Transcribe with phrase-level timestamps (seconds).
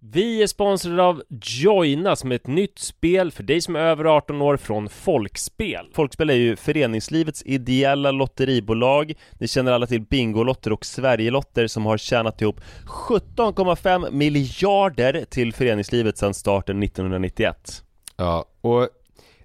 [0.00, 4.04] Vi är sponsrade av Joina som är ett nytt spel för dig som är över
[4.04, 5.90] 18 år från Folkspel.
[5.92, 9.12] Folkspel är ju föreningslivets ideella lotteribolag.
[9.38, 16.18] Ni känner alla till Bingolotter och Sverigelotter som har tjänat ihop 17,5 miljarder till föreningslivet
[16.18, 17.84] sedan starten 1991.
[18.16, 18.88] Ja, och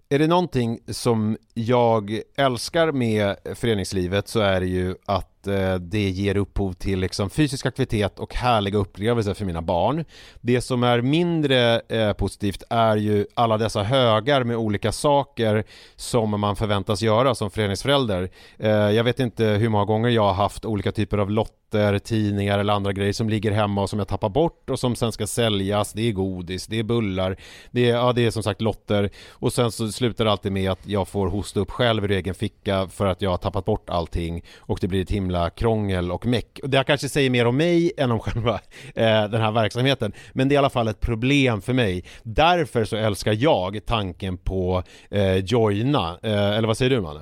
[0.09, 6.09] är det någonting som jag älskar med föreningslivet så är det ju att eh, det
[6.09, 10.05] ger upphov till liksom fysisk aktivitet och härliga upplevelser för mina barn.
[10.41, 15.63] Det som är mindre eh, positivt är ju alla dessa högar med olika saker
[15.95, 18.29] som man förväntas göra som föreningsförälder.
[18.57, 22.59] Eh, jag vet inte hur många gånger jag har haft olika typer av lotter, tidningar
[22.59, 25.27] eller andra grejer som ligger hemma och som jag tappar bort och som sen ska
[25.27, 25.93] säljas.
[25.93, 27.37] Det är godis, det är bullar,
[27.71, 30.71] det är, ja, det är som sagt lotter och sen så slutar det alltid med
[30.71, 33.89] att jag får hosta upp själv ur egen ficka för att jag har tappat bort
[33.89, 36.59] allting och det blir ett himla krångel och meck.
[36.63, 38.53] Det här kanske säger mer om mig än om själva
[38.95, 42.03] eh, den här verksamheten, men det är i alla fall ett problem för mig.
[42.23, 47.21] Därför så älskar jag tanken på eh, Joina, eh, eller vad säger du Manne?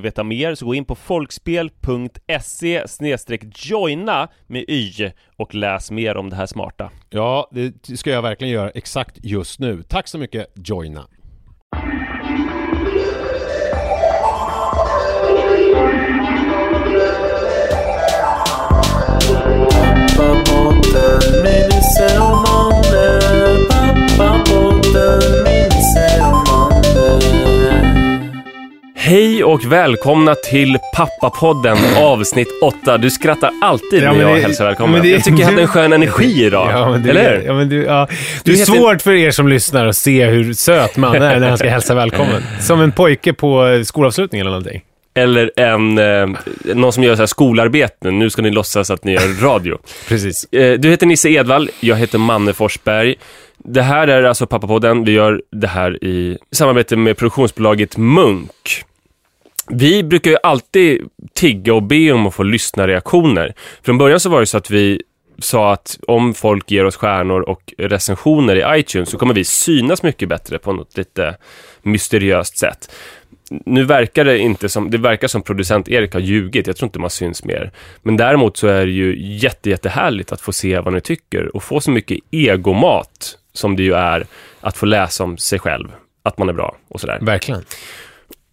[0.01, 2.85] veta mer så gå in på folkspel.se
[3.55, 6.91] joina med y och läs mer om det här smarta.
[7.09, 9.83] Ja, det ska jag verkligen göra exakt just nu.
[9.83, 11.07] Tack så mycket Joina!
[29.03, 32.97] Hej och välkomna till Pappapodden avsnitt 8.
[32.97, 34.91] Du skrattar alltid Ja, när jag det- hälsar välkommen.
[34.91, 36.69] men det- jag tycker jag hade en skön energi idag.
[36.71, 37.43] Ja, du, eller?
[37.45, 38.07] Ja, men du, ja.
[38.43, 41.39] Du Det är heter- svårt för er som lyssnar att se hur söt man är
[41.39, 42.43] när han ska hälsa välkommen.
[42.59, 44.81] Som en pojke på eh, skolavslutning eller någonting.
[45.13, 46.29] Eller en, eh,
[46.75, 48.19] någon som gör så här skolarbeten.
[48.19, 49.77] Nu ska ni låtsas att ni gör radio.
[50.07, 50.43] Precis.
[50.53, 53.15] Eh, Du heter Nisse Edvall, jag heter Manne Forsberg.
[53.57, 55.03] Det här är alltså Pappapodden.
[55.05, 58.83] Vi gör det här i samarbete med produktionsbolaget Munk.
[59.73, 63.53] Vi brukar ju alltid tigga och be om att få lyssnarreaktioner.
[63.83, 65.01] Från början så var det så att vi
[65.39, 70.03] sa att om folk ger oss stjärnor och recensioner i iTunes så kommer vi synas
[70.03, 71.37] mycket bättre på något lite
[71.81, 72.91] mysteriöst sätt.
[73.65, 76.99] Nu verkar det inte som, det verkar som producent Erik har ljugit, jag tror inte
[76.99, 77.71] man syns mer.
[78.01, 81.63] Men däremot så är det ju jätte, jättehärligt att få se vad ni tycker och
[81.63, 84.25] få så mycket egomat som det ju är
[84.61, 85.87] att få läsa om sig själv,
[86.23, 87.19] att man är bra och sådär.
[87.21, 87.63] Verkligen.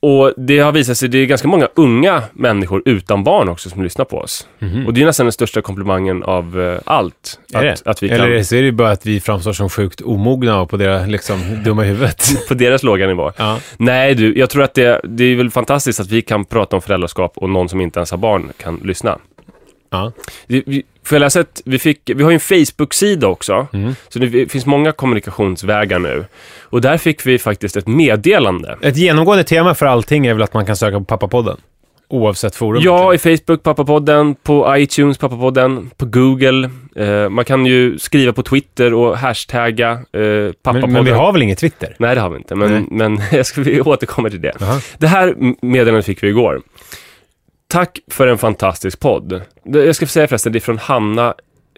[0.00, 3.82] Och det har visat sig, det är ganska många unga människor utan barn också som
[3.82, 4.48] lyssnar på oss.
[4.86, 7.40] Och det är nästan den största komplimangen av eh, allt.
[7.54, 7.90] Är att, det?
[7.90, 10.70] att vi kan, Eller så är det bara att vi framstår som sjukt omogna och
[10.70, 12.24] på deras liksom, dumma huvudet.
[12.48, 13.32] på deras låga nivå.
[13.36, 13.58] Ja.
[13.76, 16.82] Nej du, jag tror att det, det är väl fantastiskt att vi kan prata om
[16.82, 19.18] föräldraskap och någon som inte ens har barn kan lyssna.
[19.90, 20.12] Ja.
[20.46, 23.94] Vi, vi, får jag läsa ett, vi, fick, vi har ju en Facebook-sida också, Mm.
[24.08, 26.24] så det finns många kommunikationsvägar nu.
[26.62, 28.78] Och där fick vi faktiskt ett meddelande.
[28.82, 31.56] Ett genomgående tema för allting är väl att man kan söka på Pappapodden.
[32.10, 32.82] Oavsett forum.
[32.84, 36.70] Ja, i Facebook, Pappapodden, på iTunes, Pappapodden, på Google.
[36.96, 39.98] Eh, man kan ju skriva på Twitter och hashtagga eh,
[40.62, 40.80] Pappapodden.
[40.80, 41.96] men, men vi har väl inget Twitter?
[41.98, 42.84] Nej, det har vi inte, men, Nej.
[42.90, 44.52] men jag ska, vi återkommer till det.
[44.60, 44.80] Jaha.
[44.98, 45.34] Det här
[45.66, 46.60] meddelandet fick vi igår.
[47.68, 49.42] Tack för en fantastisk podd.
[49.64, 51.34] Jag ska säga förresten, det är från Hanna...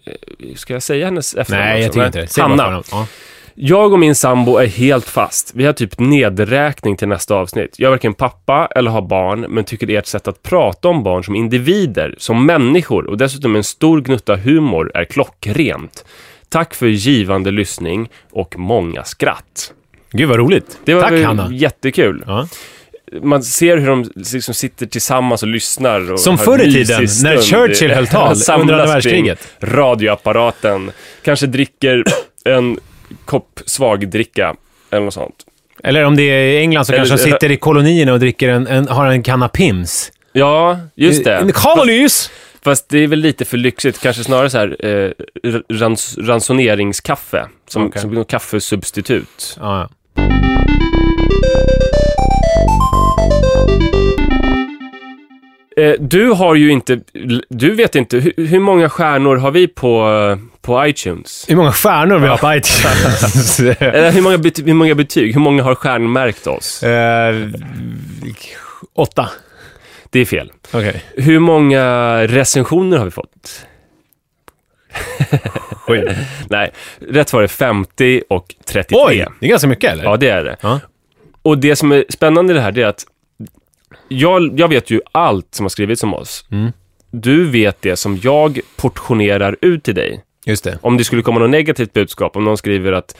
[0.06, 2.40] eh, Ska jag säga hennes efternamn Nej, jag tycker inte det.
[2.42, 2.82] Hanna.
[2.90, 3.06] Ja.
[3.54, 5.52] Jag och min sambo är helt fast.
[5.54, 7.74] Vi har typ nedräkning till nästa avsnitt.
[7.78, 11.24] Jag är varken pappa eller har barn, men tycker ert sätt att prata om barn
[11.24, 16.04] som individer, som människor och dessutom en stor gnutta humor är klockrent.
[16.48, 19.72] Tack för givande lyssning och många skratt.
[20.12, 20.78] Gud vad roligt.
[20.84, 21.48] Det var Tack Hanna.
[21.52, 22.24] jättekul.
[22.26, 22.48] Ja.
[23.22, 26.12] Man ser hur de liksom sitter tillsammans och lyssnar.
[26.12, 27.40] Och Som förr i en tiden, när.
[27.40, 29.48] Churchill höll tal under andra världskriget.
[29.60, 30.90] Radioapparaten.
[31.22, 32.04] Kanske dricker
[32.44, 32.78] en
[33.24, 34.54] kopp svagdricka
[34.90, 35.34] eller något sånt.
[35.84, 38.48] Eller om det är i England så Eller- kanske de sitter i kolonierna och dricker
[38.48, 40.12] en, en, har en kanna Pims.
[40.32, 41.40] Ja, just det.
[41.40, 42.30] In colonies!
[42.64, 44.00] Fast det är väl lite för lyxigt.
[44.00, 45.10] Kanske snarare så här eh,
[45.72, 47.48] rans, ransoneringskaffe.
[47.68, 48.00] Som, Okej.
[48.02, 49.56] som kaffesubstitut.
[49.60, 50.20] Ja, ja.
[55.76, 57.00] Eh, du har ju inte...
[57.48, 60.08] Du vet inte, hur, hur många stjärnor har vi på,
[60.60, 61.46] på iTunes?
[61.48, 63.60] Hur många stjärnor vi har på iTunes?
[63.80, 65.32] Eller hur många, bety- hur många betyg?
[65.34, 66.82] Hur många har stjärnmärkt oss?
[66.82, 67.34] Eh,
[68.94, 69.28] åtta.
[70.10, 70.52] Det är fel.
[70.72, 71.04] Okej.
[71.16, 71.84] Hur många
[72.26, 73.66] recensioner har vi fått?
[75.86, 76.16] Oj.
[76.48, 76.70] Nej,
[77.08, 78.98] rätt svar är 50 och 33.
[79.08, 79.26] Oj!
[79.40, 80.04] Det är ganska mycket eller?
[80.04, 80.56] Ja, det är det.
[80.60, 80.80] Ja.
[81.42, 83.06] Och det som är spännande i det här, det är att
[84.08, 86.44] jag, jag vet ju allt som har skrivits om oss.
[86.50, 86.72] Mm.
[87.10, 90.24] Du vet det som jag portionerar ut till dig.
[90.46, 90.78] Just det.
[90.82, 93.16] Om det skulle komma något negativt budskap, om någon skriver att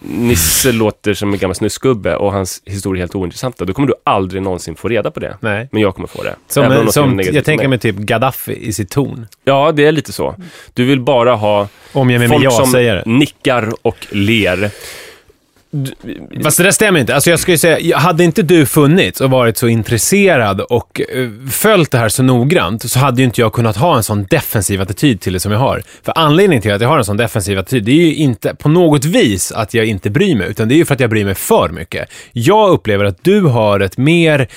[0.00, 3.94] Nisse låter som en gammal snusgubbe och hans historia är helt ointressanta, då kommer du
[4.04, 5.36] aldrig någonsin få reda på det.
[5.40, 5.68] Nej.
[5.72, 6.36] Men jag kommer få det.
[6.46, 9.26] Som, om en, som jag om tänker mig typ Gaddafi i sitt ton.
[9.44, 10.34] Ja, det är lite så.
[10.74, 13.02] Du vill bara ha med folk som ja-sägare.
[13.06, 14.70] nickar och ler.
[16.42, 17.14] Fast det där stämmer inte.
[17.14, 21.28] Alltså jag ska ju säga, hade inte du funnits och varit så intresserad och eh,
[21.50, 24.80] följt det här så noggrant så hade ju inte jag kunnat ha en sån defensiv
[24.80, 25.82] attityd till det som jag har.
[26.02, 28.68] För anledningen till att jag har en sån defensiv attityd, det är ju inte på
[28.68, 31.24] något vis att jag inte bryr mig, utan det är ju för att jag bryr
[31.24, 32.08] mig för mycket.
[32.32, 34.48] Jag upplever att du har ett mer,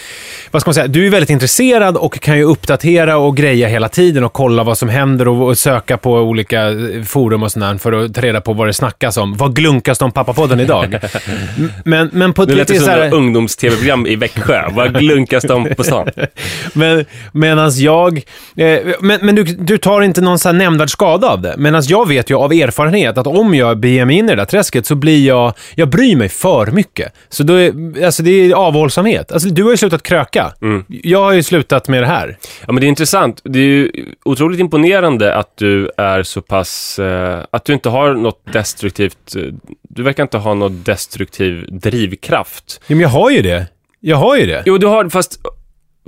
[0.51, 3.89] vad ska man säga, du är väldigt intresserad och kan ju uppdatera och greja hela
[3.89, 7.77] tiden och kolla vad som händer och, och söka på olika eh, forum och sådär
[7.77, 9.33] för att ta reda på vad det snackas om.
[9.37, 11.00] Vad glunkas det om pappapodden idag?
[11.85, 14.69] Men, men på Det lät lite som ett ungdoms-tv-program i Växjö.
[14.71, 16.07] Vad glunkas de på stan?
[16.73, 18.17] Men, medans jag...
[18.55, 21.55] Eh, men men du, du tar inte någon så nämnvärd skada av det.
[21.57, 24.45] Medan jag vet ju av erfarenhet att om jag beger mig in i det där
[24.45, 25.53] träsket så blir jag...
[25.75, 27.13] Jag bryr mig för mycket.
[27.29, 27.73] Så då är,
[28.05, 29.31] alltså det är avhållsamhet.
[29.31, 30.53] Alltså du har ju slutat kröka.
[30.87, 32.37] Jag har ju slutat med det här.
[32.65, 33.41] Ja, men det är intressant.
[33.43, 33.91] Det är ju
[34.25, 36.99] otroligt imponerande att du är så pass...
[36.99, 39.35] Eh, att du inte har något destruktivt...
[39.35, 39.41] eh,
[39.89, 42.81] Du verkar inte ha någon destruktiv drivkraft.
[42.87, 43.67] Ja, men jag har ju det.
[43.99, 44.63] Jag har ju det.
[44.65, 45.09] Jo, du har...
[45.09, 45.39] Fast...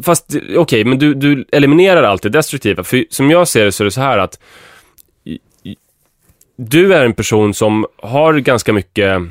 [0.03, 2.83] Fast okej, men du, du eliminerar allt det destruktiva.
[2.83, 4.39] För som jag ser det så är det så här att...
[6.57, 9.21] Du är en person som har ganska mycket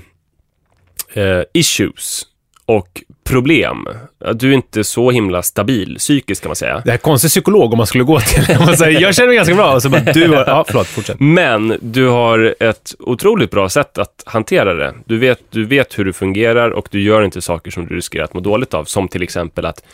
[1.13, 2.23] eh, issues
[2.67, 3.89] och problem.
[4.35, 6.83] Du är inte så himla stabil psykiskt kan man säga.
[6.85, 8.57] Det här är konstig psykolog om man skulle gå till.
[8.59, 9.75] Om man säger, jag känner mig ganska bra.
[9.75, 10.45] Och så bara, du har...
[10.47, 10.87] Ja, förlåt.
[10.87, 11.21] Fortsätt.
[11.21, 14.95] Men du har ett otroligt bra sätt att hantera det.
[15.05, 18.25] Du vet, du vet hur du fungerar och du gör inte saker som du riskerar
[18.25, 18.85] att må dåligt av.
[18.85, 19.85] Som till exempel att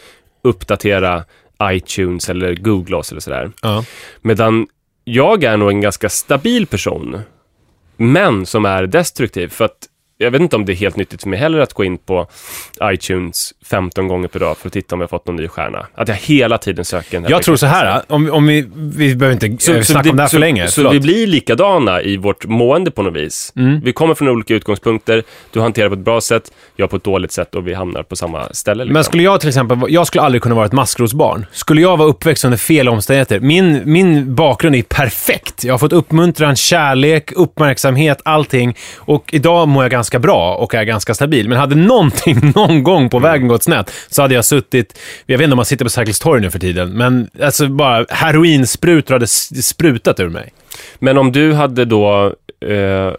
[0.42, 1.24] uppdatera
[1.62, 3.50] iTunes eller Google oss eller sådär.
[3.62, 3.84] Ja.
[4.22, 4.66] Medan
[5.04, 7.20] jag är nog en ganska stabil person.
[7.96, 9.48] men som är destruktiv.
[9.48, 11.84] För att jag vet inte om det är helt nyttigt för mig heller att gå
[11.84, 12.26] in på
[12.82, 15.86] iTunes 15 gånger per dag för att titta om jag fått någon ny stjärna.
[15.94, 19.16] Att jag hela tiden söker den här Jag tror så här, om, om vi, vi
[19.16, 20.68] behöver inte eh, snacka om det här för länge.
[20.68, 20.94] Så förlåt.
[20.94, 23.52] vi blir likadana i vårt mående på något vis.
[23.56, 23.80] Mm.
[23.80, 25.22] Vi kommer från olika utgångspunkter,
[25.52, 28.16] du hanterar på ett bra sätt, jag på ett dåligt sätt och vi hamnar på
[28.16, 28.84] samma ställe.
[28.84, 28.92] Liksom.
[28.92, 31.46] Men skulle jag till exempel, jag skulle aldrig kunna vara ett maskrosbarn.
[31.52, 35.64] Skulle jag vara uppväxt under fel omständigheter, min, min bakgrund är perfekt.
[35.64, 38.76] Jag har fått uppmuntran, kärlek, uppmärksamhet, allting.
[38.96, 41.48] Och idag mår jag ganska bra och är ganska stabil.
[41.48, 45.44] Men hade någonting någon gång på vägen gått snett så hade jag suttit, jag vet
[45.44, 49.26] inte om man sitter på Sergels torg nu för tiden, men alltså bara heroinsprutor hade
[49.62, 50.52] sprutat ur mig.
[50.98, 53.12] Men om du hade då eh,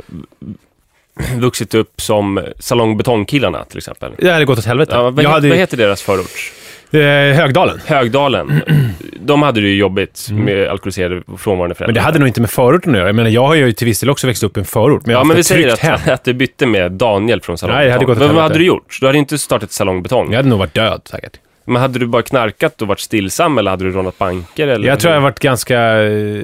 [1.38, 4.12] vuxit upp som salongbetongkillarna till exempel.
[4.17, 4.91] Det hade gått åt helvete.
[4.96, 6.51] Ja, vad, jag hade, vad heter deras förort?
[6.91, 7.00] Eh,
[7.36, 7.79] Högdalen.
[7.86, 8.62] Högdalen.
[9.22, 11.86] De hade det ju jobbigt med alkoholiserade och frånvarande föräldrar.
[11.86, 11.93] Mm.
[11.93, 13.08] Men det hade nog inte med förorten att göra.
[13.10, 15.12] Jag menar, jag har ju till viss del också växt upp i en förort, men
[15.13, 16.13] jag Ja, har men vi haft ett säger tryggt att, hem.
[16.13, 18.15] att du bytte med Daniel från Salong Nej, det hade Betong.
[18.15, 18.53] gått åt Men vad helvete.
[18.53, 18.98] hade du gjort?
[19.01, 20.29] Du hade inte startat Salongbetong.
[20.31, 21.31] Jag hade nog varit död säkert.
[21.65, 24.67] Men hade du bara knarkat och varit stillsam eller hade du rånat banker?
[24.67, 26.43] Eller Jag tror jag har varit ganska uh,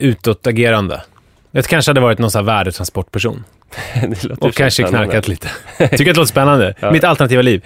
[0.00, 1.02] utåtagerande.
[1.56, 3.44] Jag kanske hade varit någon sån här värdetransportperson.
[4.38, 5.48] Och kanske knarkat lite.
[5.78, 6.74] Tycker att det låter spännande.
[6.80, 6.90] Ja.
[6.90, 7.64] Mitt alternativa liv.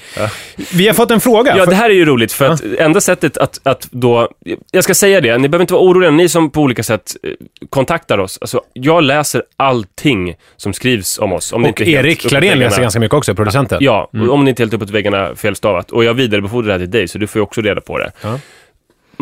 [0.72, 1.56] Vi har fått en fråga.
[1.56, 4.28] Ja, det här är ju roligt för att enda sättet att, att då...
[4.70, 7.30] Jag ska säga det, ni behöver inte vara oroliga, ni som på olika sätt eh,
[7.70, 8.38] kontaktar oss.
[8.40, 11.52] Alltså, jag läser allting som skrivs om oss.
[11.52, 13.78] Om och Erik Klarén läser ganska mycket också, producenten.
[13.80, 15.90] Ja, och om det inte är helt uppåt väggarna felstavat.
[15.90, 18.12] Och jag vidarebefordrar det här till dig, så du får ju också reda på det.
[18.22, 18.38] Ja.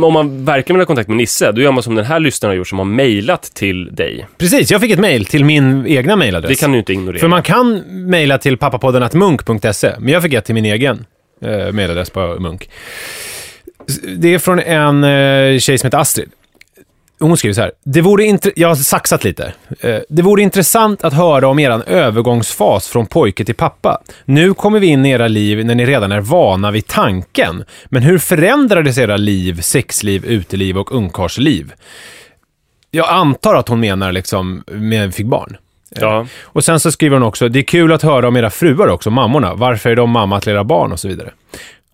[0.05, 2.51] Om man verkligen vill ha kontakt med Nisse, då gör man som den här lyssnaren
[2.51, 4.27] har gjort, som har mejlat till dig.
[4.39, 6.49] Precis, jag fick ett mejl till min egna mejladress.
[6.49, 7.21] Det kan du inte ignorera.
[7.21, 11.07] För man kan mejla till pappapodden.munk.se, men jag fick ett till min egen
[11.43, 12.71] eh, mejladress på Munk.
[14.17, 16.31] Det är från en eh, tjej som heter Astrid.
[17.21, 17.73] Hon skriver så här.
[17.85, 19.53] Det vore jag har saxat lite.
[19.81, 24.03] Eh, det vore intressant att höra om eran övergångsfas från pojke till pappa.
[24.25, 27.65] Nu kommer vi in i era liv när ni redan är vana vid tanken.
[27.87, 31.73] Men hur förändrades era liv, sexliv, uteliv och ungkarlsliv?
[32.91, 35.57] Jag antar att hon menar liksom med fick barn.
[35.91, 36.27] Ja.
[36.43, 39.11] Och sen så skriver hon också, det är kul att höra om era fruar också,
[39.11, 39.55] mammorna.
[39.55, 41.31] Varför är de mamma till era barn och så vidare.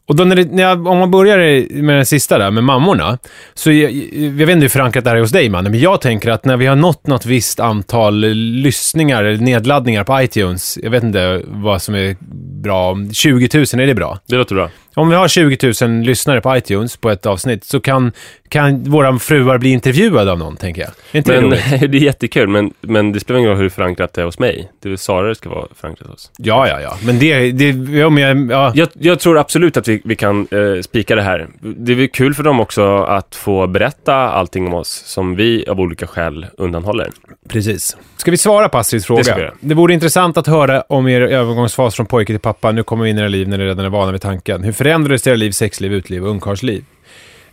[0.07, 1.39] Och då när, det, när jag, om man börjar
[1.83, 3.19] med den sista där, med mammorna,
[3.55, 6.01] så jag, jag vet inte hur förankrat det här är hos dig, mannen, men jag
[6.01, 10.91] tänker att när vi har nått något visst antal lyssningar, eller nedladdningar på iTunes, jag
[10.91, 12.17] vet inte vad som är
[12.63, 14.19] bra, 20 000, är det bra?
[14.27, 14.71] Det låter bra.
[14.95, 18.13] Om vi har 20 000 lyssnare på iTunes på ett avsnitt så kan,
[18.49, 20.91] kan våra fruar bli intervjuade av någon, tänker jag.
[21.13, 21.65] Är inte det Men, roligt?
[21.93, 24.71] det är jättekul, men, men det spelar ingen roll hur förankrat det är hos mig.
[24.83, 26.31] Det vill snarare det ska vara förankrat hos.
[26.37, 26.97] Ja, ja, ja.
[27.03, 27.73] Men det, det
[28.11, 28.73] men jag, ja.
[28.75, 31.49] Jag, jag tror absolut att vi, vi kan eh, spika det här.
[31.61, 35.81] Det är kul för dem också att få berätta allting om oss som vi av
[35.81, 37.11] olika skäl undanhåller.
[37.49, 37.97] Precis.
[38.17, 39.19] Ska vi svara på Astrids fråga?
[39.19, 39.55] Det ska vi göra.
[39.61, 42.73] Det vore intressant att höra om er övergångsfas från pojke till pappa.
[42.73, 44.65] Nu kommer vi in i era liv när ni redan är vana vid tanken.
[44.65, 46.85] Hur förändrades era liv, sexliv, utliv och ungkarlsliv?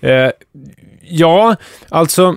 [0.01, 0.29] Eh,
[1.01, 1.55] ja,
[1.89, 2.35] alltså...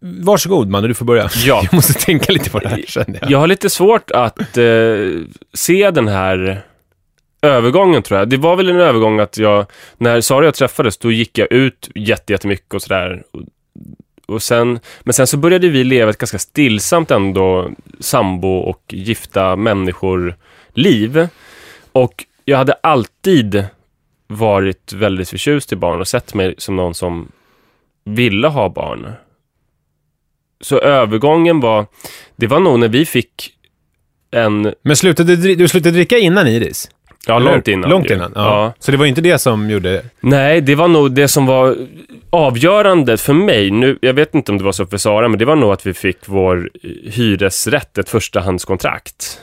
[0.00, 1.28] Varsågod man, du får börja.
[1.46, 1.60] Ja.
[1.64, 3.30] Jag måste tänka lite på det här känner jag.
[3.30, 4.64] Jag har lite svårt att eh,
[5.54, 6.62] se den här
[7.42, 8.28] övergången tror jag.
[8.28, 9.66] Det var väl en övergång att jag,
[9.98, 13.22] när Sara och jag träffades, då gick jag ut jätte- jättemycket och sådär.
[14.26, 19.56] Och sen, men sen så började vi leva ett ganska stillsamt ändå sambo och gifta
[19.56, 21.28] människor-liv.
[21.92, 23.64] Och jag hade alltid
[24.26, 27.32] varit väldigt förtjust i barn och sett mig som någon som
[28.04, 29.12] ville ha barn.
[30.60, 31.86] Så övergången var,
[32.36, 33.50] det var nog när vi fick
[34.30, 36.90] en, Men slutade, du slutade dricka innan Iris?
[37.26, 37.52] ja Eller?
[37.52, 37.90] långt innan.
[37.90, 38.32] Långt innan?
[38.34, 38.42] Ja.
[38.42, 38.72] ja.
[38.78, 40.04] Så det var inte det som gjorde...
[40.20, 41.76] Nej, det var nog det som var
[42.30, 43.70] avgörande för mig.
[43.70, 45.86] Nu, jag vet inte om det var så för Sara, men det var nog att
[45.86, 46.70] vi fick vår
[47.04, 49.40] hyresrätt, ett förstahandskontrakt.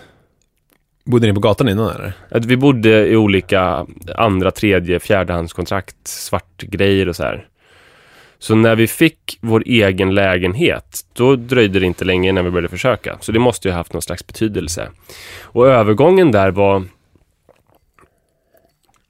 [1.12, 2.14] Bodde ni på gatan innan eller?
[2.30, 7.48] Att vi bodde i olika andra, tredje, fjärdehandskontrakt, svartgrejer och så här.
[8.40, 12.68] Så när vi fick vår egen lägenhet, då dröjde det inte länge innan vi började
[12.68, 13.18] försöka.
[13.22, 14.90] Så det måste ju ha haft någon slags betydelse.
[15.42, 16.84] Och övergången där var...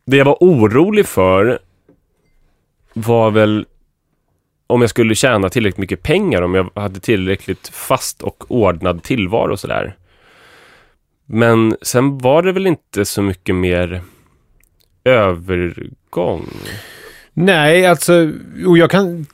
[0.06, 1.60] Det jag var orolig för
[2.94, 3.66] var väl
[4.68, 9.52] om jag skulle tjäna tillräckligt mycket pengar, om jag hade tillräckligt fast och ordnad tillvaro
[9.52, 9.96] och sådär.
[11.34, 14.02] Men sen var det väl inte så mycket mer
[15.04, 16.50] övergång.
[17.34, 18.32] Nej, alltså,
[18.68, 19.26] och jag kan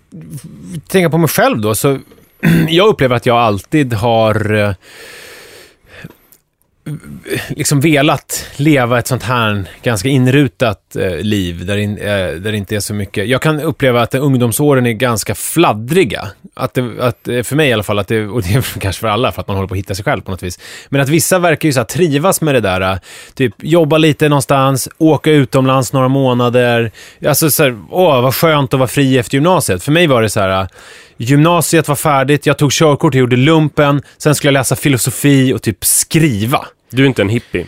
[0.88, 2.00] tänka på mig själv då, så
[2.70, 4.54] jag upplever att jag alltid har...
[4.54, 4.74] Eh,
[7.50, 12.58] liksom velat leva ett sånt här ganska inrutat eh, liv där, in, eh, där det
[12.58, 13.28] inte är så mycket.
[13.28, 16.28] Jag kan uppleva att ungdomsåren är ganska fladdriga.
[16.54, 19.00] Att det, att, eh, för mig i alla fall, att det, och det är kanske
[19.00, 20.60] för alla, för att man håller på att hitta sig själv på något vis.
[20.90, 22.98] Men att vissa verkar ju så här trivas med det där, eh,
[23.34, 26.92] typ jobba lite någonstans, åka utomlands några månader.
[27.28, 29.84] Alltså så här, åh vad skönt att vara fri efter gymnasiet.
[29.84, 30.68] För mig var det så här, eh,
[31.18, 35.62] gymnasiet var färdigt, jag tog körkort, jag gjorde lumpen, sen skulle jag läsa filosofi och
[35.62, 36.66] typ skriva.
[36.90, 37.66] Du är inte en hippie.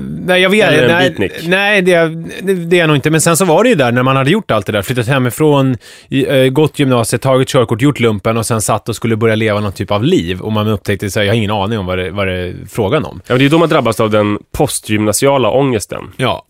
[0.00, 1.32] Nej, jag vet Eller en nej, beatnik.
[1.48, 2.08] nej det,
[2.42, 3.10] det, är jag nog inte.
[3.10, 4.82] Men sen så var det ju där när man hade gjort allt det där.
[4.82, 5.76] Flyttat hemifrån,
[6.10, 9.72] eh, gått gymnasiet, tagit körkort, gjort lumpen och sen satt och skulle börja leva någon
[9.72, 10.40] typ av liv.
[10.40, 13.04] Och man upptäckte att jag har ingen aning om vad det, vad det är frågan
[13.04, 13.20] om.
[13.26, 16.02] Ja, det är då man drabbas av den postgymnasiala ångesten.
[16.16, 16.44] Ja.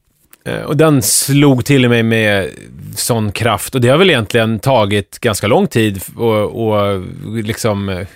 [0.44, 2.48] Eh, Och den slog till mig med
[2.96, 3.74] sån kraft.
[3.74, 6.00] Och det har väl egentligen tagit ganska lång tid
[6.52, 7.02] och
[7.44, 8.06] liksom eh,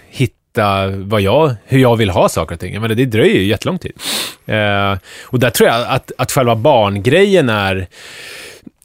[0.56, 2.74] hitta vad jag, hur jag vill ha saker och ting.
[2.74, 3.92] Jag det, det dröjer ju jättelång tid.
[4.46, 7.86] Eh, och där tror jag att, att själva barngrejen är...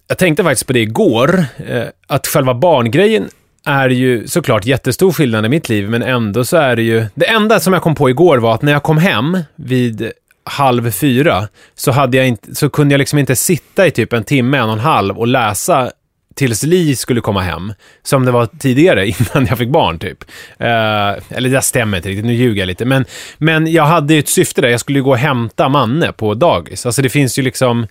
[0.08, 3.30] Jag tänkte faktiskt på det igår, eh, att själva barngrejen
[3.66, 7.06] är ju såklart jättestor skillnad i mitt liv, men ändå så är det ju...
[7.16, 10.12] Det enda som jag kom på igår var att när jag kom hem vid
[10.44, 14.24] halv fyra så, hade jag inte, så kunde jag liksom inte sitta i typ en
[14.24, 15.92] timme, en och en halv och läsa
[16.42, 20.24] tills Li skulle komma hem, som det var tidigare innan jag fick barn typ.
[20.58, 22.86] Eh, eller det stämmer inte riktigt, nu ljuger jag lite.
[22.86, 23.06] Men,
[23.38, 26.86] men jag hade ju ett syfte där, jag skulle gå och hämta Manne på dagis.
[26.86, 27.88] Alltså det finns ju liksom...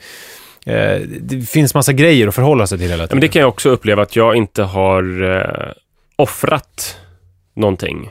[0.66, 3.16] Eh, det finns massa grejer att förhålla sig till hela tiden.
[3.16, 5.72] men det kan jag också uppleva att jag inte har eh,
[6.16, 6.96] offrat
[7.56, 8.10] någonting.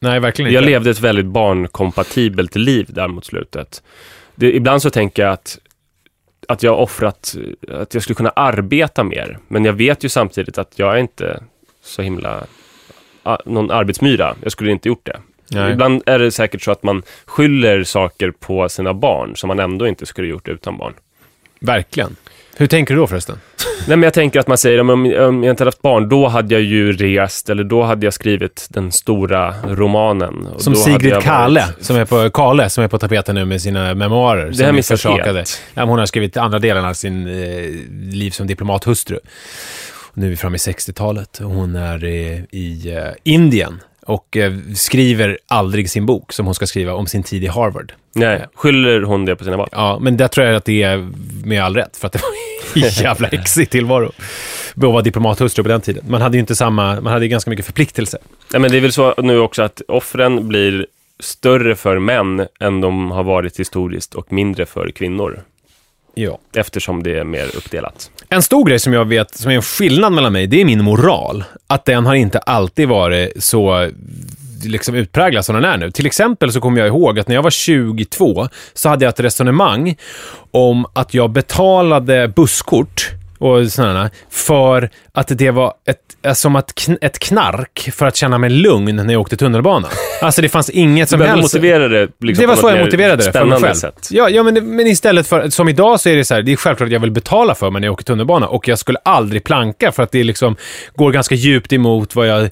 [0.00, 0.54] Nej, verkligen inte.
[0.54, 3.82] Jag levde ett väldigt barnkompatibelt liv där mot slutet.
[4.34, 5.58] Det, ibland så tänker jag att,
[6.48, 7.34] att jag har offrat,
[7.68, 9.38] att jag skulle kunna arbeta mer.
[9.48, 11.42] Men jag vet ju samtidigt att jag är inte
[11.82, 12.44] så himla
[13.44, 14.34] någon arbetsmyra.
[14.42, 15.20] Jag skulle inte gjort det.
[15.50, 15.72] Nej.
[15.72, 19.86] Ibland är det säkert så att man skyller saker på sina barn som man ändå
[19.86, 20.94] inte skulle gjort utan barn.
[21.62, 22.16] Verkligen.
[22.56, 23.38] Hur tänker du då förresten?
[23.88, 25.04] Nej, men jag tänker att man säger, om, om
[25.44, 28.66] jag inte hade haft barn, då hade jag ju rest, eller då hade jag skrivit
[28.70, 30.48] den stora romanen.
[30.58, 33.62] Som Sigrid jag Kalle, varit- som är på, Kale, som är på tapeten nu med
[33.62, 34.46] sina memoarer.
[34.48, 35.38] Det som har är missat försakade.
[35.38, 35.62] helt.
[35.74, 37.68] Ja, hon har skrivit andra delen av sin eh,
[38.14, 39.18] liv som diplomathustru.
[40.14, 44.52] Nu är vi framme i 60-talet och hon är i, i eh, Indien och eh,
[44.74, 47.92] skriver aldrig sin bok som hon ska skriva om sin tid i Harvard.
[48.14, 49.68] Nej, skyller hon det på sina barn?
[49.72, 51.08] Ja, men där tror jag att det är
[51.44, 54.12] med all rätt, för att det var en jävla exig tillvaro.
[54.76, 56.04] Att vara diplomathustru på den tiden.
[56.08, 58.18] Man hade ju inte samma, man hade ju ganska mycket förpliktelse.
[58.52, 60.86] Nej, men det är väl så nu också att offren blir
[61.20, 65.42] större för män än de har varit historiskt och mindre för kvinnor.
[66.14, 66.38] Ja.
[66.54, 68.10] Eftersom det är mer uppdelat.
[68.28, 70.84] En stor grej som jag vet, som är en skillnad mellan mig, det är min
[70.84, 71.44] moral.
[71.66, 73.90] Att den har inte alltid varit så
[74.64, 75.90] liksom utpräglad som den är nu.
[75.90, 79.20] Till exempel så kommer jag ihåg att när jag var 22 så hade jag ett
[79.20, 79.96] resonemang
[80.50, 83.10] om att jag betalade busskort
[83.42, 88.16] och sådana för att det var ett, eh, som att kn- ett knark för att
[88.16, 89.88] känna mig lugn när jag åkte tunnelbana.
[90.22, 91.42] Alltså det fanns inget som helst...
[91.42, 93.74] motivera det liksom det var så jag motiverade det för mig själv.
[93.74, 94.08] Sätt.
[94.10, 96.56] Ja, ja men, men istället för, som idag så är det så här, det är
[96.56, 99.44] självklart att jag vill betala för mig när jag åker tunnelbana och jag skulle aldrig
[99.44, 100.56] planka för att det liksom
[100.94, 102.50] går ganska djupt emot vad jag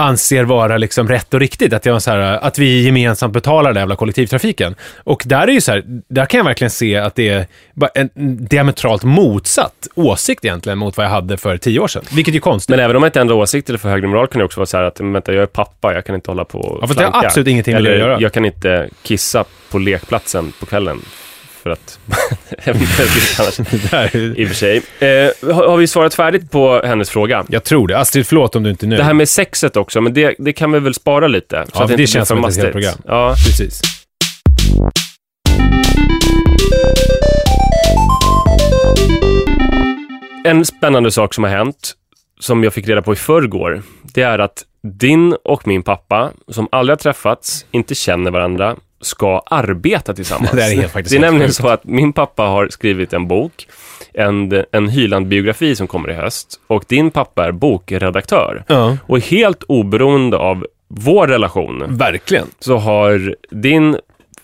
[0.00, 1.72] anser vara liksom rätt och riktigt.
[1.72, 4.74] Att, jag så här, att vi gemensamt betalar den jävla kollektivtrafiken.
[4.96, 7.46] Och där är ju så här, där kan jag verkligen se att det är
[7.94, 8.10] en
[8.46, 12.02] diametralt motsatt åsikt egentligen mot vad jag hade för tio år sedan.
[12.12, 12.70] Vilket är konstigt.
[12.70, 14.66] Men även om man inte ändrar åsikt eller för högre moral kan det också vara
[14.66, 16.94] så här att, vänta, jag är pappa, jag kan inte hålla på och Ja, för
[16.94, 18.20] det har absolut ingenting med det att göra.
[18.20, 21.00] jag kan inte kissa på lekplatsen på kvällen.
[21.62, 21.98] För att,
[22.64, 23.56] jag vet inte riktigt annars.
[23.70, 24.76] Det där är- I och för sig.
[24.98, 27.44] Eh, har, har vi svarat färdigt på hennes fråga?
[27.48, 27.98] jag tror det.
[27.98, 29.00] Astrid, förlåt om du inte är nöjd.
[29.00, 31.64] Det här med sexet också, men det, det kan vi väl spara lite?
[31.66, 32.94] Så Ja, att det inte känns som ett helt program.
[33.06, 33.34] Ja.
[33.46, 33.80] Precis.
[40.44, 41.92] En spännande sak som har hänt,
[42.40, 46.68] som jag fick reda på i förrgår, det är att din och min pappa, som
[46.72, 50.50] aldrig har träffats, inte känner varandra, ska arbeta tillsammans.
[50.54, 53.68] Det är det är nämligen så att min pappa har skrivit en bok,
[54.14, 58.64] en, en Hyland-biografi som kommer i höst, och din pappa är bokredaktör.
[58.66, 62.46] Ja, Och helt oberoende av vår relation, verkligen.
[62.58, 63.96] så har din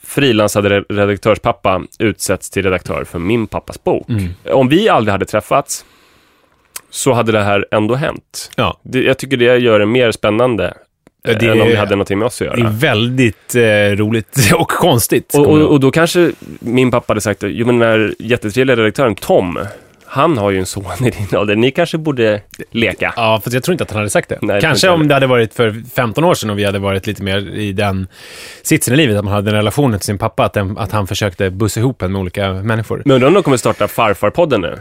[0.03, 4.09] frilansade re- redaktörspappa utsetts till redaktör för min pappas bok.
[4.09, 4.29] Mm.
[4.53, 5.85] Om vi aldrig hade träffats
[6.91, 8.51] så hade det här ändå hänt.
[8.57, 8.81] Ja.
[8.83, 10.75] Jag tycker det gör det mer spännande
[11.35, 12.71] det än om det hade någonting med oss att Det är göra.
[12.71, 13.63] väldigt eh,
[13.97, 15.35] roligt och konstigt.
[15.35, 19.15] Och, och, och då kanske min pappa hade sagt, jo men den här jättetrevliga redaktören
[19.15, 19.59] Tom,
[20.07, 21.57] Han har ju en son i din ålder.
[21.57, 23.13] Ni kanske borde leka.
[23.17, 24.39] Ja, för jag tror inte att han hade sagt det.
[24.43, 27.23] Nej, Kanske om det hade varit för 15 år sedan och vi hade varit lite
[27.23, 28.07] mer i den
[28.63, 31.07] sitsen i livet, att man hade en relation till sin pappa, att, den, att han
[31.07, 33.03] försökte bussa ihop en med olika människor.
[33.05, 34.79] Men undrar om de kommer starta Farfarpodden nu?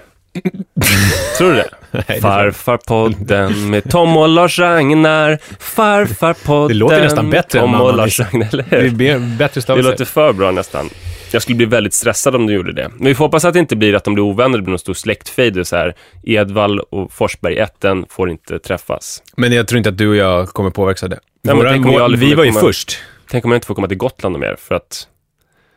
[1.37, 1.69] Tror du det?
[2.07, 5.39] jag Farfarpodden med Tom och Lars Ragnar.
[5.59, 6.67] Farfarpodden.
[6.67, 8.23] Det låter nästan bättre än Tom mamma och Lars Lisa.
[8.23, 9.37] Ragnar, eller Det är hur?
[9.37, 10.89] bättre Det låter för bra nästan.
[11.31, 12.89] Jag skulle bli väldigt stressad om du gjorde det.
[12.97, 14.79] Men vi får hoppas att det inte blir att de blir ovänner, det blir någon
[14.79, 15.95] stor släktfejd och så här.
[16.23, 19.23] Edvall och Forsberg ätten får inte träffas.
[19.37, 21.19] Men jag tror inte att du och jag kommer påverkas av det.
[21.43, 22.97] men Våra- aldrig vi var ju komma- först.
[23.29, 25.07] Tänk om jag inte får komma till Gotland mer, för att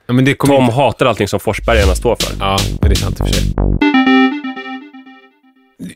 [0.06, 0.74] Ja, men Tom inte...
[0.74, 2.36] hatar allting som Forsbergarna står för.
[2.40, 3.54] Ja, det är sant i och för sig.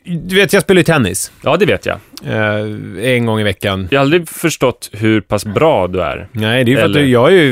[0.03, 1.31] Du vet, jag spelar ju tennis.
[1.41, 1.97] Ja, det vet jag.
[2.25, 3.87] Eh, en gång i veckan.
[3.91, 6.27] Jag har aldrig förstått hur pass bra du är.
[6.31, 7.49] Nej, det är ju för Eller- att du, jag har ju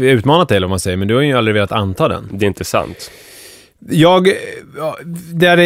[0.00, 2.28] utmanat dig, eller vad man säger, men du har ju aldrig velat anta den.
[2.32, 3.10] Det är inte sant.
[3.90, 4.28] Jag,
[4.76, 4.98] ja,
[5.34, 5.56] det, är,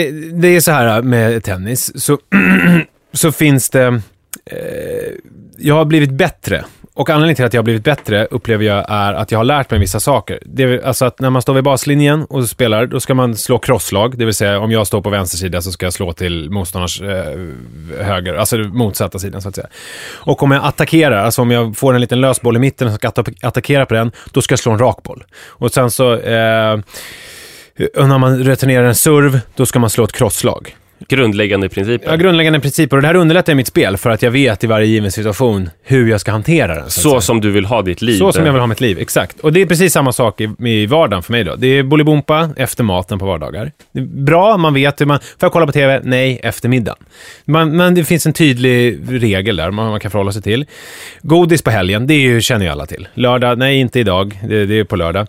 [0.41, 2.19] det är så här med tennis, så,
[3.13, 3.87] så finns det...
[4.47, 4.59] Eh,
[5.59, 6.65] jag har blivit bättre.
[6.97, 9.71] Och anledningen till att jag har blivit bättre upplever jag är att jag har lärt
[9.71, 10.39] mig vissa saker.
[10.45, 13.59] Det är, alltså att när man står vid baslinjen och spelar, då ska man slå
[13.59, 14.19] crosslag.
[14.19, 17.01] Det vill säga om jag står på vänster sida så ska jag slå till motståndarens
[17.01, 19.67] eh, höger, alltså motsatta sidan så att säga.
[20.13, 22.95] Och om jag attackerar, alltså om jag får en liten lös boll i mitten och
[22.95, 23.09] ska
[23.43, 25.25] attackera på den, då ska jag slå en rak boll.
[25.47, 26.17] Och sen så...
[26.17, 26.79] Eh,
[27.97, 30.77] och när man returnerar en serv, då ska man slå ett crosslag.
[31.09, 32.11] Grundläggande principer.
[32.11, 32.97] Ja, grundläggande principer.
[32.97, 36.11] Och det här underlättar mitt spel för att jag vet i varje given situation hur
[36.11, 36.91] jag ska hantera den.
[36.91, 37.21] så säga.
[37.21, 38.19] som du vill ha ditt liv.
[38.19, 39.41] Så som jag vill ha mitt liv, exakt.
[39.41, 41.57] Och det är precis samma sak i, i vardagen för mig då.
[41.57, 43.73] Det är Bolibompa efter maten på vardagar.
[44.03, 45.19] Bra, man vet hur man...
[45.19, 46.01] Får jag kolla på TV?
[46.05, 46.99] Nej, efter middagen.
[47.45, 50.67] Man, men det finns en tydlig regel där man, man kan förhålla sig till.
[51.23, 53.09] Godis på helgen, det är ju, känner ju alla till.
[53.15, 55.27] Lördag, nej inte idag, det, det är på lördag.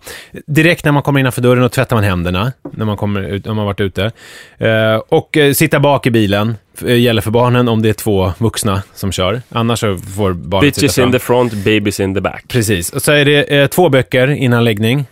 [0.48, 3.54] Direkt när man kommer innanför dörren och tvättar man händerna när man, kommer ut, när
[3.54, 4.12] man varit ute.
[4.58, 8.34] Eh, och eh, sitta bak i bilen, eh, gäller för barnen om det är två
[8.38, 9.42] vuxna som kör.
[9.50, 11.06] Annars så får sitta Bitches fram.
[11.06, 12.44] in the front, babies in the back.
[12.48, 12.90] Precis.
[12.90, 15.06] Och så är det eh, två böcker innan läggning.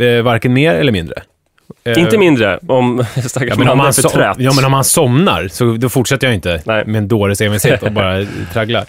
[0.00, 1.22] Eh, varken mer eller mindre.
[1.84, 4.36] Eh, Inte mindre om stackars Ja men, om man är han för so- trött.
[4.40, 6.84] ja, men om han somnar, så då fortsätter jag inte Nej.
[6.86, 8.84] med en dåres envishet och bara tragglar.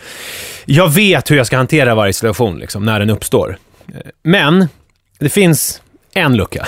[0.65, 3.57] Jag vet hur jag ska hantera varje situation, liksom, när den uppstår.
[3.87, 4.67] Eh, Men,
[5.19, 5.81] det finns
[6.13, 6.67] en lucka.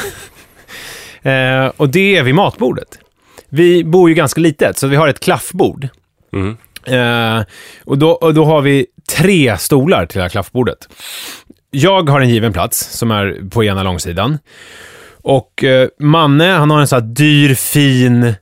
[1.21, 2.87] eh, och det är vid matbordet.
[3.55, 5.87] Vi bor ju ganska litet, så vi har ett klaffbord.
[6.33, 6.57] Mm.
[6.85, 7.45] Eh,
[7.83, 8.85] och, då, och då har vi
[9.17, 10.77] tre stolar till det här klaffbordet.
[11.71, 14.37] Jag har en given plats som är på ena långsidan.
[15.27, 18.33] Och eh, Manne, han har en sån här dyr, fin eh,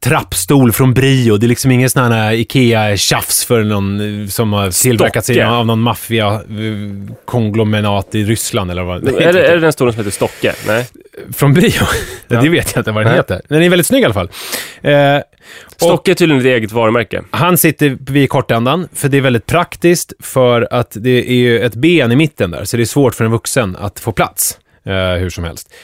[0.00, 1.36] trappstol från Brio.
[1.36, 5.80] Det är liksom ingen sån här Ikea-tjafs för någon eh, som har tillverkats av någon
[5.80, 10.54] maffia-konglomerat i Ryssland eller vad Är det, är det den stolen som heter Stocke?
[10.66, 10.86] Nej.
[11.32, 11.72] Från Brio?
[12.28, 12.40] Ja.
[12.40, 13.18] Det vet jag inte vad den Nej.
[13.18, 13.40] heter.
[13.48, 14.30] Den är väldigt snygg i alla fall.
[14.82, 15.18] Eh,
[15.76, 17.22] Stocke är tydligen ditt eget varumärke.
[17.30, 21.74] han sitter vid kortändan, för det är väldigt praktiskt för att det är ju ett
[21.74, 24.92] ben i mitten där, så det är svårt för en vuxen att få plats eh,
[24.94, 25.74] hur som helst.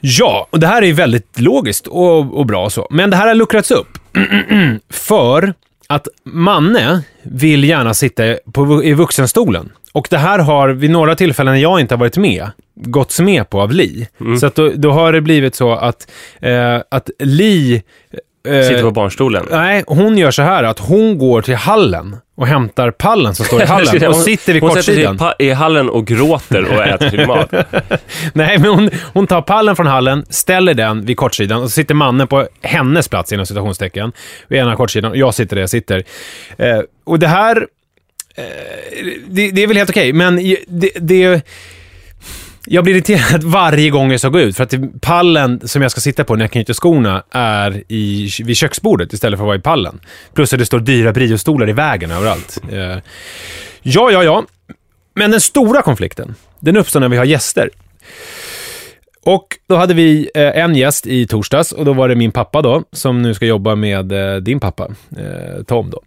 [0.00, 2.86] Ja, och det här är ju väldigt logiskt och, och bra och så.
[2.90, 3.98] Men det här har luckrats upp.
[4.90, 5.54] för
[5.86, 9.72] att Manne vill gärna sitta på, i vuxenstolen.
[9.96, 13.50] Och det här har vid några tillfällen när jag inte har varit med, gåtts med
[13.50, 14.08] på av Li.
[14.40, 17.82] Så att då, då har det blivit så att, eh, att Li...
[18.48, 19.46] eh, Sitter på barnstolen.
[19.50, 23.62] Nej, hon gör så här att hon går till hallen och hämtar pallen som står
[23.62, 25.56] i hallen och sitter vid hon sätter sig i kortsidan.
[25.56, 27.52] hallen och gråter och äter sin mat.
[28.32, 31.94] Nej, men hon, hon tar pallen från hallen, ställer den vid kortsidan och så sitter
[31.94, 34.12] mannen på hennes plats inom citationstecken
[34.48, 36.02] vid ena kortsidan och jag sitter där jag sitter.
[36.58, 37.66] Eh, och det här,
[38.36, 38.44] Eh,
[39.28, 40.36] det, det är väl helt okej, men
[40.68, 41.42] det, det
[42.66, 46.00] jag blir irriterad varje gång jag ska gå ut, för att pallen som jag ska
[46.00, 49.60] sitta på när jag knyter skorna är i, vid köksbordet istället för att vara i
[49.60, 50.00] pallen.
[50.34, 52.62] Plus att det står dyra briostolar i vägen överallt.
[52.72, 52.98] Eh,
[53.82, 54.44] ja, ja, ja.
[55.14, 57.70] Men den stora konflikten, den uppstår när vi har gäster.
[59.22, 62.62] Och då hade vi eh, en gäst i torsdags och då var det min pappa
[62.62, 64.88] då, som nu ska jobba med din pappa,
[65.66, 66.02] Tom då.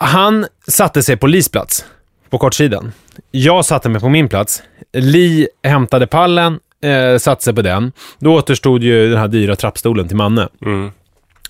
[0.00, 1.84] Han satte sig på Lis plats,
[2.30, 2.92] på kortsidan.
[3.30, 4.62] Jag satte mig på min plats.
[4.92, 7.92] Li hämtade pallen, eh, satte sig på den.
[8.18, 10.48] Då återstod ju den här dyra trappstolen till Manne.
[10.62, 10.90] Mm.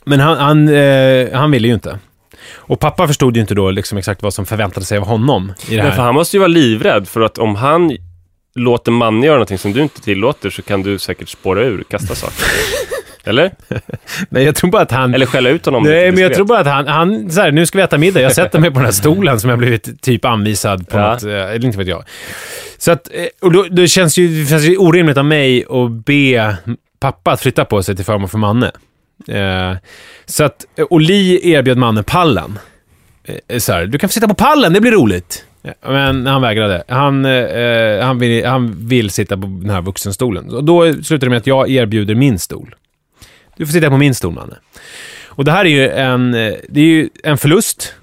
[0.04, 1.98] Men han, han, eh, han ville ju inte.
[2.54, 5.76] Och pappa förstod ju inte då liksom exakt vad som förväntade sig av honom i
[5.76, 6.04] det Men för här.
[6.04, 7.96] han måste ju vara livrädd för att om han
[8.54, 12.14] låter Manne göra någonting som du inte tillåter så kan du säkert spåra ur, kasta
[12.14, 12.44] saker.
[13.24, 13.50] Eller?
[14.28, 15.14] Nej, jag tror bara att han...
[15.14, 17.66] Eller skälla ut honom Nej, men jag tror bara att han, han så här, nu
[17.66, 18.20] ska vi äta middag.
[18.20, 21.12] Jag sätter mig på den här stolen som jag blivit typ anvisad på Ja.
[21.12, 22.04] något, eh, eller inte vet jag.
[22.78, 25.90] Så att, eh, och då, då känns ju, det känns ju orimligt av mig att
[26.04, 26.56] be
[27.00, 28.70] pappa att flytta på sig till förmån för Manne.
[29.28, 29.76] Eh,
[30.26, 32.58] så att, och Li erbjöd mannen pallen.
[33.48, 35.44] Eh, så här, du kan få sitta på pallen, det blir roligt.
[35.64, 36.84] Eh, Men han vägrade.
[36.88, 40.50] Han, eh, han, vill, han vill sitta på den här vuxenstolen.
[40.50, 42.74] Och då slutar det med att jag erbjuder min stol.
[43.58, 44.56] Du får sitta på min stol, Manne.
[45.26, 47.94] Och det här är ju en, eh, det är ju en förlust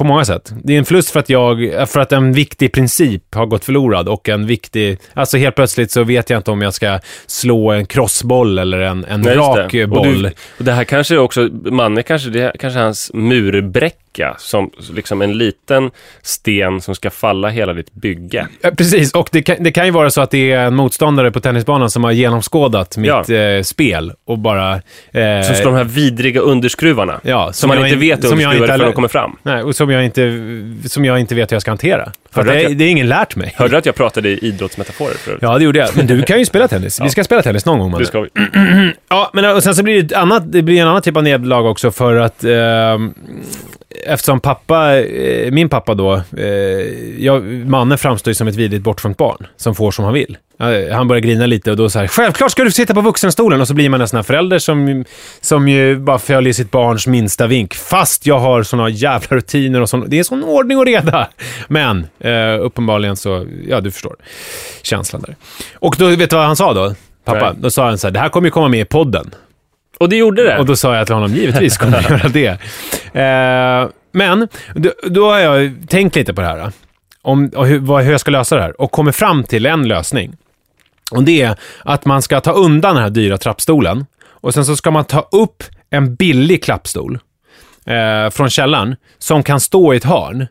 [0.00, 0.52] på många sätt.
[0.64, 4.08] Det är en förlust för att, jag, för att en viktig princip har gått förlorad
[4.08, 4.98] och en viktig...
[5.14, 9.04] Alltså helt plötsligt så vet jag inte om jag ska slå en crossboll eller en,
[9.04, 9.86] en Nej, rak det.
[9.86, 9.98] boll.
[10.08, 15.22] Och, du, och det här kanske också, Manne kanske, det kanske hans murbräcka, som liksom
[15.22, 15.90] en liten
[16.22, 18.46] sten som ska falla hela ditt bygge.
[18.60, 21.30] Ja, precis, och det kan, det kan ju vara så att det är en motståndare
[21.30, 23.34] på tennisbanan som har genomskådat mitt Ja.
[23.34, 24.72] eh, spel och bara...
[25.12, 27.20] Eh, Som slår de här vidriga underskruvarna.
[27.24, 29.36] ja, Som man jag inte in- vet är som inte förrän de kommer fram.
[29.42, 30.42] Nej, och som jag, inte,
[30.88, 32.12] som jag inte vet hur jag ska hantera.
[32.30, 33.52] För det, jag- det är ingen lärt mig.
[33.56, 35.38] Hörde du att jag pratade i idrottsmetaforer förut?
[35.42, 35.88] Ja, det gjorde jag.
[35.96, 37.00] Men du kan ju spela tennis.
[37.00, 38.02] Vi ska spela tennis någon gång, Manne.
[38.02, 38.28] Det ska vi.
[39.08, 41.70] Ja, men och sen så blir det, annat, det blir en annan typ av nederlag
[41.70, 42.50] också för att eh,
[44.06, 46.44] eftersom pappa, eh, min pappa då, eh,
[47.18, 50.36] jag, mannen framstår ju som ett vidrigt bortskämt barn som får som han vill.
[50.92, 53.68] Han börjar grina lite och då så här, självklart ska du sitta på vuxenstolen och
[53.68, 55.04] så blir man en sån här förälder som,
[55.40, 57.74] som ju bara följer sitt barns minsta vink.
[57.74, 61.28] Fast jag har såna jävla rutiner och sån, det är sån ordning och reda.
[61.68, 64.16] Men eh, uppenbarligen så, ja du förstår
[64.82, 65.36] känslan där.
[65.74, 66.94] Och då, vet du vad han sa då?
[67.24, 67.58] Pappa, Nej.
[67.60, 69.30] då sa han så här, det här kommer ju komma med i podden.
[70.00, 70.58] Och det gjorde det.
[70.58, 72.46] Och då sa jag till honom, givetvis kommer jag göra det.
[73.20, 76.72] Eh, men, då, då har jag tänkt lite på det här.
[77.22, 78.80] Om och hur, vad, hur jag ska lösa det här.
[78.80, 80.36] Och kommit fram till en lösning.
[81.10, 84.06] Och det är att man ska ta undan den här dyra trappstolen.
[84.26, 87.18] Och sen så ska man ta upp en billig klappstol
[87.86, 90.46] eh, från källaren som kan stå i ett hörn.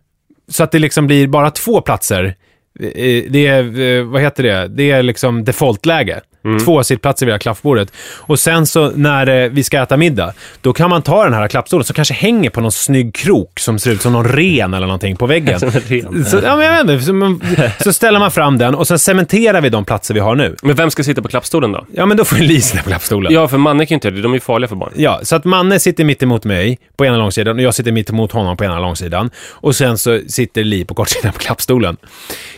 [0.48, 2.36] Så att det liksom blir bara två platser.
[2.80, 4.68] Eh, det är, eh, vad heter det?
[4.68, 6.22] Det är liksom defaultläge.
[6.66, 7.94] Två sittplatser vid det här klaffbordet.
[8.18, 11.48] Och sen så när eh, vi ska äta middag, då kan man ta den här
[11.48, 14.88] klappstolen som kanske hänger på någon snygg krok som ser ut som någon ren eller
[14.88, 15.60] någonting på väggen.
[15.60, 16.26] Som en ren.
[16.26, 17.42] Så, ja, men jag vet inte, så, man,
[17.84, 20.56] så ställer man fram den och sen cementerar vi de platser vi har nu.
[20.64, 21.86] Men vem ska sitta på klappstolen då?
[21.94, 23.34] Ja, men då får Li sitta på klappstolen.
[23.34, 24.22] Ja, för Manne kan ju inte göra det.
[24.22, 24.92] De är ju farliga för barn.
[24.96, 28.10] Ja, så att Manne sitter mitt emot mig på ena långsidan och jag sitter mitt
[28.10, 29.30] emot honom på ena långsidan.
[29.50, 31.98] Och sen så sitter Li på kortsidan på klappstolen.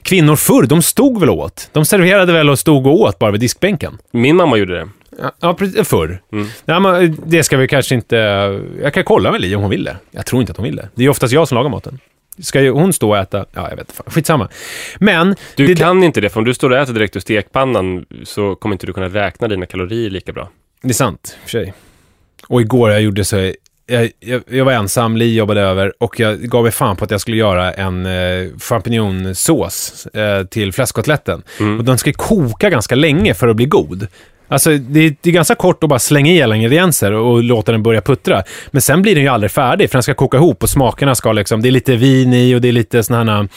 [0.02, 1.70] Kvinnor förr, de stod väl åt?
[1.72, 3.71] De serverade väl och stod och åt bara vid diskbänken?
[4.12, 4.90] Min mamma gjorde det.
[5.20, 5.88] Ja, Ja, precis.
[5.88, 6.22] Förr.
[6.66, 8.16] Nej, men det ska vi kanske inte...
[8.82, 9.98] Jag kan kolla med Li om hon vill det.
[10.12, 10.90] Jag tror inte att hon vill det.
[10.96, 12.00] Det är oftast jag som lagar maten.
[12.40, 13.46] Ska ju hon stå och äta?
[13.54, 13.94] Ja, jag vet inte.
[13.94, 14.06] fan.
[14.10, 14.50] Skitsamma.
[15.00, 15.36] Men...
[15.56, 18.56] Du det, kan inte det, för om du står och äter direkt ur stekpannan så
[18.56, 20.50] kommer inte du kunna räkna dina kalorier lika bra.
[20.82, 21.74] Det är sant, för sig.
[22.48, 23.54] Och igår jag gjorde så...
[23.92, 27.12] Jag, jag, jag var ensam, Li jobbade över och jag gav mig fan på att
[27.12, 31.44] jag skulle göra en eh, champinjonsås eh, till fläskkotletten.
[31.80, 34.08] Och den ska koka ganska länge för att bli god.
[34.48, 37.84] Alltså, det, det är ganska kort att bara slänga i alla ingredienser och låta den
[37.84, 38.44] börja puttra.
[38.72, 41.32] Men sen blir den ju aldrig färdig, för den ska koka ihop och smakerna ska
[41.32, 41.62] liksom...
[41.62, 43.48] Det är lite vin i och det är lite såna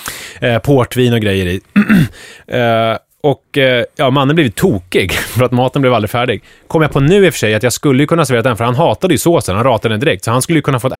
[0.40, 1.61] här eh, portvin och grejer i.
[2.47, 6.45] eh, och eh, ja, mannen blev tokig för att maten blev aldrig färdig.
[6.69, 8.57] Kom jag på nu i och för sig att jag skulle ju kunna servera den,
[8.57, 9.57] för han hatade ju såsen.
[9.57, 10.93] Han ratade den direkt, så han skulle ju kunna fått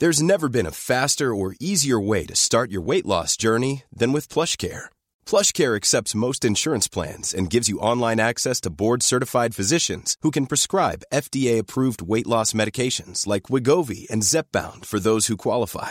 [0.00, 4.12] There's never been a faster or easier way to start your weight loss journey than
[4.12, 4.90] with Plush Care.
[5.30, 10.30] Plush Care accepts most insurance plans and gives you online access to board-certified physicians who
[10.30, 15.90] can prescribe FDA-approved weight loss medications like Wigovi and Zepbound for those who qualify.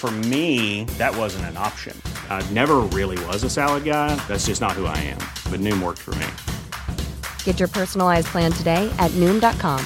[0.00, 1.94] For me, that wasn't an option.
[2.30, 4.16] I never really was a salad guy.
[4.28, 5.18] That's just not who I am.
[5.52, 6.26] But Noom worked for me.
[7.44, 9.84] Get your personalized plan today at Noom.com.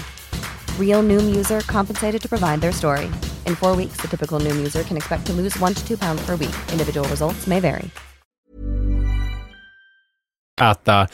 [0.78, 3.06] Real Noom user compensated to provide their story.
[3.46, 6.24] In four weeks, the typical Noom user can expect to lose one to two pounds
[6.24, 6.54] per week.
[6.70, 7.90] Individual results may vary.
[10.60, 11.08] äta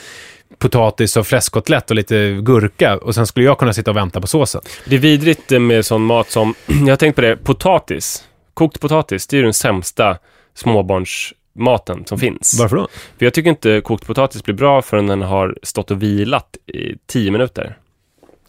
[0.59, 4.27] potatis och fläskkotlett och lite gurka och sen skulle jag kunna sitta och vänta på
[4.27, 4.61] såsen.
[4.85, 8.25] Det är vidrigt med sån mat som, jag har tänkt på det, potatis.
[8.55, 10.19] Kokt potatis, det är ju den sämsta
[10.55, 12.57] småbarnsmaten som finns.
[12.61, 12.89] Varför då?
[13.19, 16.95] För jag tycker inte kokt potatis blir bra förrän den har stått och vilat i
[17.07, 17.79] tio minuter.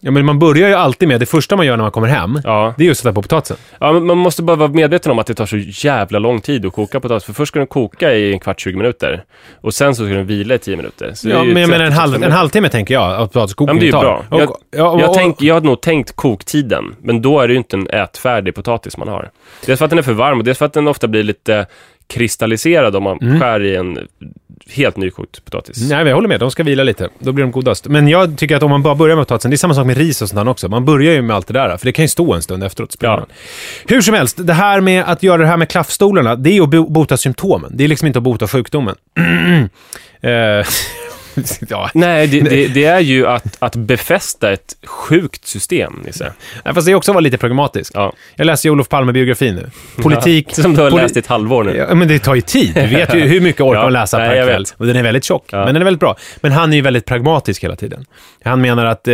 [0.03, 2.39] Ja, men man börjar ju alltid med, det första man gör när man kommer hem,
[2.43, 2.73] Ja.
[2.77, 3.57] det är ju att sätta på potatisen.
[3.79, 6.65] Ja, men man måste bara vara medveten om att det tar så jävla lång tid
[6.65, 7.23] att koka potatis.
[7.25, 9.23] För först ska den koka i en kvart, 20 minuter.
[9.61, 11.11] Och sen så ska den vila i 10 minuter.
[11.13, 13.75] Så Ja, men jag menar en, 30 halv, en halvtimme tänker jag att Ja, potatiskokning
[13.75, 14.01] men det är ju tar.
[14.01, 14.23] bra.
[14.29, 17.51] Och, Jag, ja, och, jag, tänk, jag hade nog tänkt koktiden, men då är det
[17.53, 19.29] ju inte en ätfärdig potatis man har.
[19.65, 21.65] Dels för att den är för varm och dels för att den ofta blir lite
[22.11, 23.39] kristalliserad om man Mm.
[23.39, 23.99] skär i en
[24.69, 25.89] helt nykokt potatis.
[25.89, 26.39] Nej, jag håller med.
[26.39, 27.09] De ska vila lite.
[27.19, 27.87] Då blir de godast.
[27.87, 29.97] Men jag tycker att om man bara börjar med potatisen, det är samma sak med
[29.97, 30.69] ris och sånt också.
[30.69, 32.95] Man börjar ju med allt det där, för det kan ju stå en stund efteråt.
[32.99, 33.27] Ja.
[33.87, 36.69] Hur som helst, det här med att göra det här med klaffstolarna, det är att
[36.69, 37.71] bo- bota symptomen.
[37.75, 38.95] Det är liksom inte att bota sjukdomen.
[40.21, 40.65] eh,
[41.69, 41.89] ja.
[41.93, 46.33] Nej, det, det, det är ju att, att befästa ett sjukt system, Nisse.
[46.65, 47.91] Nej, Fast det är också att vara lite pragmatisk.
[47.95, 48.13] Ja.
[48.35, 49.69] Jag läser ju Olof Palme-biografin nu.
[50.03, 50.55] Politik...
[50.55, 51.75] Som du har poli- läst i ett halvår nu.
[51.77, 52.71] Ja, men det tar ju tid.
[52.75, 54.65] Du vet ju hur mycket orkar Ja, man läsa per kväll.
[54.77, 55.57] Och den är väldigt tjock, Ja.
[55.57, 56.15] men den är väldigt bra.
[56.41, 58.05] Men han är ju väldigt pragmatisk hela tiden.
[58.43, 59.13] Han menar att eh,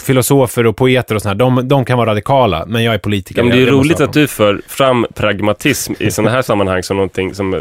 [0.00, 3.40] filosofer och poeter och sådär, de, de kan vara radikala, men jag är politiker.
[3.40, 6.82] Ja, men det är måste roligt att du för fram pragmatism i sådana här sammanhang
[6.82, 7.60] som någonting, som, eh,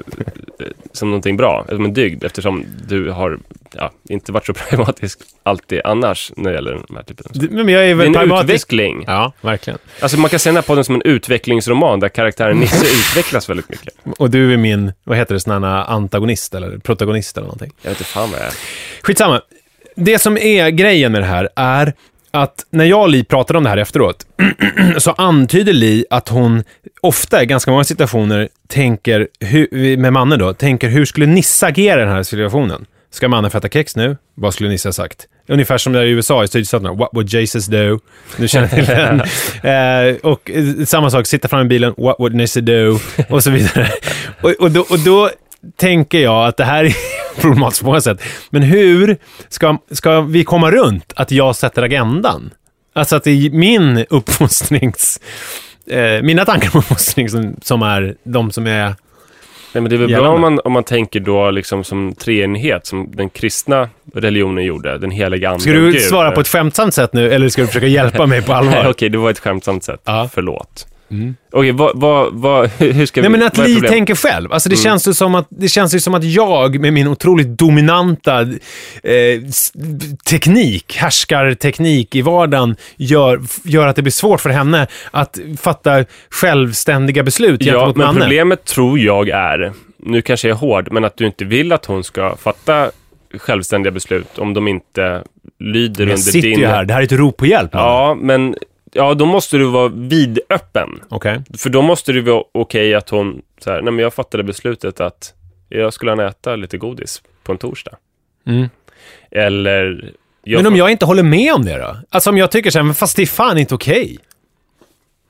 [0.93, 3.37] som någonting bra, som en dygd, eftersom du har
[3.77, 7.49] ja, inte varit så pragmatisk alltid annars när det gäller den här typen av Det-
[7.63, 8.49] Men jag är Det är väl en pragmatisk.
[8.49, 9.03] utveckling.
[9.07, 9.79] Ja, verkligen.
[9.99, 13.69] Alltså man kan se den här podden som en utvecklingsroman där karaktären Nisse utvecklas väldigt
[13.69, 13.93] mycket.
[14.17, 17.71] Och du är min, vad heter det, sån här antagonist eller protagonist eller någonting.
[17.81, 18.53] Jag vet inte fan vad jag är.
[19.01, 19.41] Skitsamma.
[19.95, 21.93] Det som är grejen med det här är
[22.33, 24.25] att när jag och Li pratade om det här efteråt
[24.97, 26.63] så antyder Li att hon
[27.01, 32.01] ofta i ganska många situationer tänker, hur, med Manne då, tänker hur skulle Nisse agera
[32.01, 32.85] i den här situationen?
[33.11, 34.17] Ska Manne få äta kex nu?
[34.35, 35.27] Vad skulle Nisse ha sagt?
[35.47, 36.93] Ungefär som där i USA, i sydstaterna.
[36.93, 37.99] What would Jesus do?
[38.37, 39.21] Du känner till den.
[40.11, 41.93] eh, och eh, samma sak, sitta fram i bilen.
[41.97, 42.99] What would Nisse do?
[43.29, 43.91] Och så vidare.
[44.41, 45.29] och, och, då, och då
[45.75, 46.95] tänker jag att det här är
[47.41, 48.21] problematiskt på många sätt.
[48.49, 49.17] Men hur
[49.49, 52.49] ska, ska vi komma runt att jag sätter agendan?
[52.93, 55.19] Alltså att det är min uppfostrings...
[55.87, 58.95] Eh, mina tankar om uppfostring som, som är de som är...
[59.73, 60.27] Nej, men det är väl Gällande.
[60.27, 64.97] bra om man, om man tänker då liksom som treenighet, som den kristna religionen gjorde,
[64.97, 65.59] den heliga anden.
[65.59, 66.01] Ska du Gud.
[66.01, 68.85] svara på ett skämtsamt sätt nu, eller ska du försöka hjälpa mig på allvar?
[68.89, 70.01] okej, det var ett skämtsamt sätt.
[70.05, 70.29] Ja.
[70.33, 70.87] Förlåt.
[71.51, 73.29] Okej, vad, vad, vad, hur ska vi...
[73.29, 74.53] Nej men att Li tänker själv.
[74.53, 74.83] Alltså det, Mm.
[74.83, 79.41] känns ju som att, det känns ju som att jag med min otroligt dominanta eh,
[80.29, 87.23] teknik, härskarteknik i vardagen, gör, gör att det blir svårt för henne att fatta självständiga
[87.23, 88.19] beslut Ja, gentemot men Manne.
[88.19, 91.85] problemet tror jag är, nu kanske jag är hård, men att du inte vill att
[91.85, 92.91] hon ska fatta
[93.37, 95.23] självständiga beslut om de inte
[95.59, 96.59] lyder jag under sitter din...
[96.59, 97.69] ju här, det här är ett rop på hjälp.
[97.73, 98.55] Ja, men
[98.93, 100.89] ja, då måste du vara vidöppen.
[101.09, 101.41] Okej.
[101.57, 104.99] För då måste det vara okej att hon, så här, nej men jag fattade beslutet
[104.99, 105.33] att
[105.69, 107.97] jag skulle han äta lite godis på en torsdag.
[108.47, 108.69] Mm.
[109.31, 110.13] Eller...
[110.43, 111.97] Men om jag inte håller med om det då?
[112.09, 114.17] Alltså om jag tycker så här, men fast det är fan inte okej.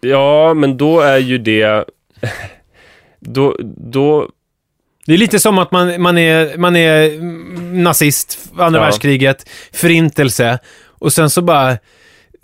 [0.02, 1.86] Ja, men då är ju det...
[3.20, 4.30] då, då...
[5.06, 7.22] Det är lite som att man, man, är, man är
[7.74, 8.84] nazist, andra Ja.
[8.84, 11.78] världskriget, förintelse, och sen så bara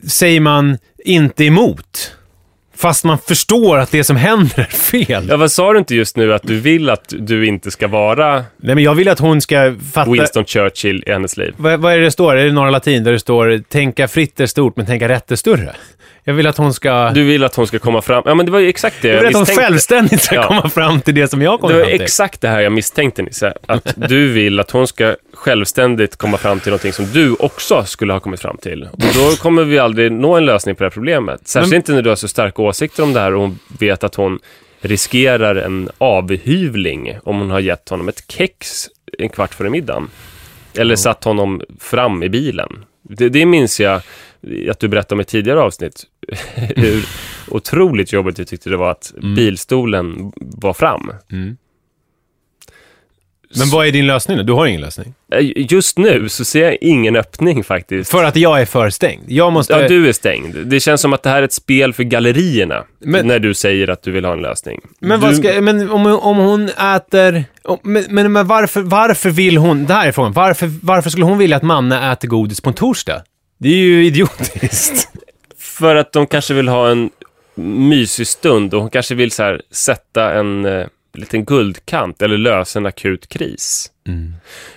[0.08, 2.14] säger man inte emot.
[2.76, 5.26] Fast man förstår att det som händer är fel.
[5.30, 8.34] Ja, vad sa du inte just nu att du vill att du inte ska vara
[8.36, 10.12] Nej, men jag vill att hon ska fatta...
[10.12, 11.54] Winston Churchill i hennes liv?
[11.58, 12.36] Vad, vad är det det står?
[12.36, 15.36] Är det Norra Latin där det står tänka fritt är stort, men tänka rätt är
[15.36, 15.76] större?
[16.28, 17.10] Jag vill att hon ska...
[17.10, 18.24] Du vill att hon ska komma fram...
[18.26, 19.64] Ja, men det var ju exakt det jag jag vill att hon misstänkte.
[19.64, 20.48] självständigt ska Ja.
[20.48, 22.02] komma fram till det som jag Det kommer var fram till.
[22.02, 23.54] exakt det här jag misstänkte Nisse.
[23.66, 28.14] Att du vill att hon ska självständigt komma fram till någonting som du också skulle
[28.14, 28.84] ha kommit fram till.
[28.92, 31.48] Och då kommer vi aldrig nå en lösning på det här problemet.
[31.48, 34.04] Särskilt Men- inte när du har så starka åsikter om det här och hon vet
[34.04, 34.40] att hon
[34.82, 38.88] riskerar en avhyvling om hon har gett honom ett kex
[39.20, 40.10] en kvart före middagen.
[40.78, 42.70] Eller satt honom fram i bilen.
[43.10, 44.02] Det, det minns jag
[44.72, 46.04] att du berättade om i tidigare avsnitt.
[46.56, 47.06] Hur
[47.48, 51.12] otroligt jobbigt du tyckte det var att bilstolen var fram.
[53.56, 54.44] Men vad är din lösning då?
[54.44, 55.14] Du har ingen lösning?
[55.34, 55.40] Eh,
[55.72, 58.12] Just nu så ser jag ingen öppning faktiskt.
[58.12, 59.24] För att jag är för stängd.
[59.28, 59.74] Jag måste...
[59.74, 60.56] Ja, du är stängd.
[60.66, 62.84] Det känns som att det här är ett spel för gallerierna.
[63.00, 64.82] Men- när du säger att du vill ha en lösning.
[65.00, 67.44] Men, du, ska, men om, om hon äter...
[67.84, 69.86] Men, men, men varför, varför vill hon...
[69.86, 70.34] Det här är frågan.
[70.34, 73.22] Varför, varför skulle hon vilja att Manne äter godis på en torsdag?
[73.58, 75.10] Det är ju idiotiskt.
[75.58, 77.10] För att de kanske vill ha en
[77.56, 82.80] mysig stund och hon kanske vill så här, sätta en eh, liten guldkant eller lösa
[82.80, 83.92] en akut kris.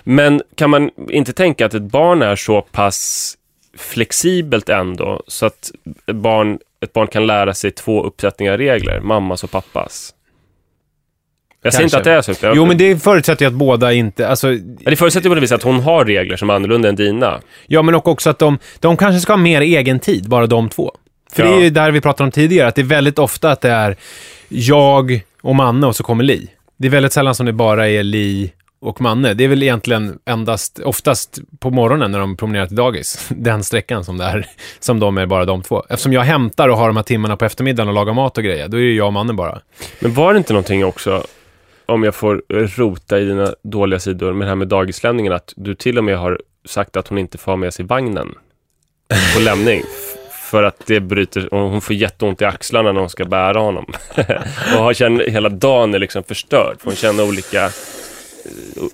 [0.03, 3.37] Men kan man inte tänka att ett barn är så pass
[3.79, 5.73] flexibelt ändå så att
[6.07, 10.15] ett barn, ett barn kan lära sig två uppsättningar regler, mammas och pappas?
[11.63, 12.35] Jag säger inte att det är så.
[12.43, 14.29] Jag, Jo, men det förutsätter ju att båda inte...
[14.29, 16.89] Alltså, Ja, det förutsätter ju på det viset att hon har regler som är annorlunda
[16.89, 17.41] än dina.
[17.67, 20.93] ja, men också att de, de kanske ska ha mer egen tid, bara de två.
[21.33, 21.51] För Ja.
[21.51, 23.71] det är ju där vi pratade om tidigare, att det är väldigt ofta att det
[23.71, 23.97] är
[24.49, 26.49] jag och Manne och så kommer Li.
[26.79, 28.53] Det är väldigt sällan som det bara är Li
[28.83, 29.35] och Manne.
[29.35, 34.05] Det är väl egentligen endast, oftast på morgonen när de promenerar till dagis, den sträckan
[34.05, 34.47] som det är,
[34.81, 35.85] som de är bara de två.
[35.89, 38.69] Eftersom jag hämtar och har de här timmarna på eftermiddagen och lagar mat och grejer,
[38.69, 39.61] då är det jag och Manne bara.
[40.01, 41.25] Men var det inte någonting också,
[41.91, 42.43] om jag får
[42.77, 46.19] rota i dina dåliga sidor, med det här med dagislämningen, att du till och med
[46.19, 48.35] har sagt att hon inte får ha med sig vagnen
[49.35, 49.83] på lämning.
[50.51, 53.87] För att det bryter, och hon får jätteont i axlarna när hon ska bära honom.
[54.77, 57.71] och har känner, hela dagen är liksom förstörd, för hon känner olika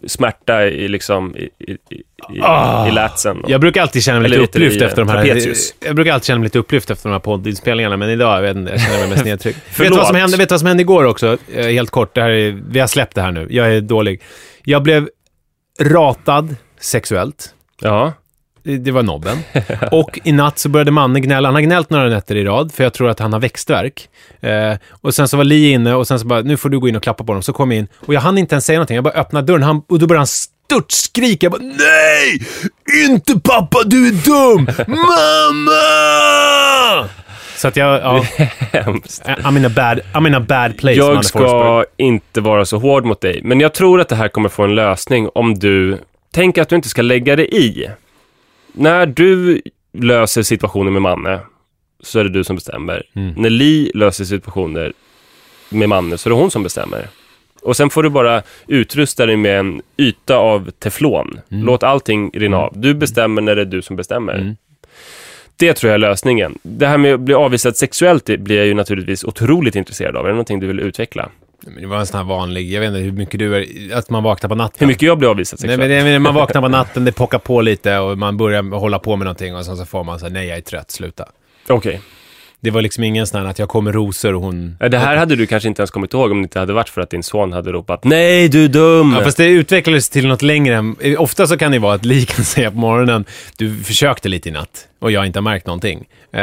[0.07, 1.95] smärta i, liksom, i, i, i,
[2.35, 2.89] i, Ah.
[2.89, 3.41] i lätsen.
[3.41, 5.25] Och, Jag brukar alltid känna mig lite upplyft efter de här...
[5.87, 8.57] Jag brukar alltid känna mig lite upplyft efter de här poddinspelningarna, men idag, jag vet
[8.57, 9.59] inte, jag känner mig mest nedtryckt.
[9.81, 11.39] vet du vad som hände, vet du vad som hände igår också?
[11.55, 13.47] Eh, Helt kort, det här är, vi har släppt det här nu.
[13.51, 14.23] Jag är dålig.
[14.65, 15.09] Jag blev
[15.81, 17.55] ratad sexuellt.
[17.81, 18.13] ja.
[18.67, 19.39] Det var nobben.
[19.93, 21.49] Och i natt så började Manne gnälla.
[21.49, 24.09] Han har gnällt några nätter i rad, för jag tror att han har växtverk.
[24.41, 26.89] Eh, och sen så var Li inne och sen så bara, nu får du gå
[26.89, 27.43] in och klappa på honom.
[27.43, 28.95] Så kom jag in och jag hann inte ens säga någonting.
[28.95, 31.45] Jag bara öppnade dörren han, och då började han störtskrika.
[31.45, 32.41] Jag bara, nej!
[33.05, 34.69] Inte pappa, du är dum!
[34.87, 35.79] Mamma!
[37.57, 38.25] Så att jag, ja.
[39.25, 43.05] I'm in a bad, I'm in a bad place, Jag ska inte vara så hård
[43.05, 45.99] mot dig, men jag tror att det här kommer få en lösning om du
[46.33, 47.87] tänker att du inte ska lägga dig i.
[48.79, 49.63] När du
[49.93, 51.41] löser situationen med Manne,
[52.01, 53.03] så är det du som bestämmer.
[53.15, 53.35] Mm.
[53.37, 54.93] När Li löser situationer
[55.69, 57.09] med Manne, så är det hon som bestämmer.
[57.63, 61.41] Och sen får du bara utrusta dig med en yta av teflon.
[61.49, 62.73] Låt allting rinna av.
[62.77, 64.35] Du bestämmer när det är du som bestämmer.
[64.35, 64.57] Mm.
[65.57, 66.59] Det tror jag är lösningen.
[66.63, 70.25] Det här med att bli avvisad sexuellt blir jag ju naturligtvis otroligt intresserad av.
[70.25, 71.29] Är det någonting du vill utveckla?
[71.61, 74.11] Men Det var en sån här vanlig, jag vet inte hur mycket du är, att
[74.11, 74.77] man vaknar på natten.
[74.81, 76.05] Hur mycket jag blir avvisad Nej, sexuellt?
[76.05, 79.17] det, men man vaknar på natten, det pockar på lite och man börjar hålla på
[79.17, 81.29] med någonting och sen så får man säga nej jag är trött, sluta.
[81.69, 82.01] Okej.
[82.61, 84.77] Det var liksom ingen sån här att jag kommer rosor och hon...
[84.91, 87.01] Det här hade du kanske inte ens kommit ihåg om det inte hade varit för
[87.01, 89.15] att din son hade ropat Nej, du är dum!
[89.19, 90.97] Ja, fast det utvecklades till något längre än...
[91.19, 93.25] Ofta så kan det vara att Li kan säga på morgonen,
[93.57, 95.99] du försökte lite i natt och jag har inte märkt någonting.
[96.33, 96.41] Eh,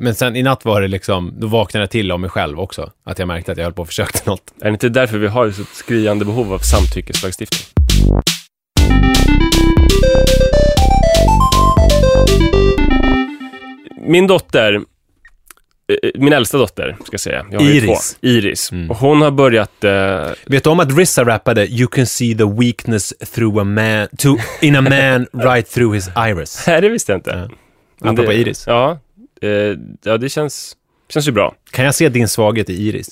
[0.00, 2.90] men sen i natt var det liksom, då vaknade jag till av mig själv också.
[3.04, 4.42] Att jag märkte att jag höll på och försökte något.
[4.60, 7.68] Är det inte därför vi har så skriande behov av samtyckeslagstiftning?
[14.06, 14.80] Min dotter,
[16.14, 17.46] min äldsta dotter, ska jag säga.
[17.50, 18.18] Jag har Iris.
[18.20, 18.72] Iris.
[18.72, 18.90] Mm.
[18.90, 19.84] Och hon har börjat...
[19.84, 24.08] Eh, Vet du om att Rissa rappade “You can see the weakness through a man,
[24.18, 26.64] to, in a man right through his iris”?
[26.66, 27.48] nej, det visste jag inte.
[28.00, 28.10] Ja.
[28.10, 28.64] Apropå Iris.
[28.66, 28.98] Ja,
[29.42, 29.48] eh,
[30.02, 30.76] ja, det känns,
[31.08, 31.54] känns ju bra.
[31.70, 33.10] Kan jag se din svaghet i Iris?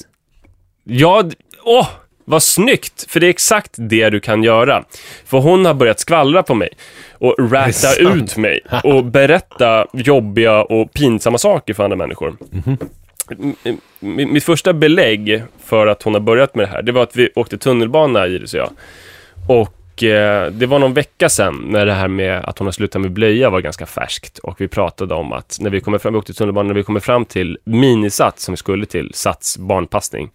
[0.85, 1.31] Ja,
[1.63, 1.89] åh,
[2.31, 3.07] vad snyggt!
[3.09, 4.85] För det är exakt det du kan göra.
[5.27, 6.69] För hon har börjat skvallra på mig
[7.13, 12.37] och rätta ut mig och berätta jobbiga och pinsamma saker för andra människor.
[13.41, 13.81] M- m-
[14.33, 17.29] Mitt första belägg för att hon har börjat med det här, det var att vi
[17.35, 18.71] åkte tunnelbana, Iris och jag.
[19.49, 23.03] Och eh, det var någon vecka sedan när det här med att hon har slutat
[23.03, 24.39] med blöja var ganska färskt.
[24.39, 27.01] Och vi pratade om att när vi kommer fram, vi åkte tunnelbana, när vi kommer
[27.01, 30.31] fram till minisats som vi skulle till, Sats barnpassning,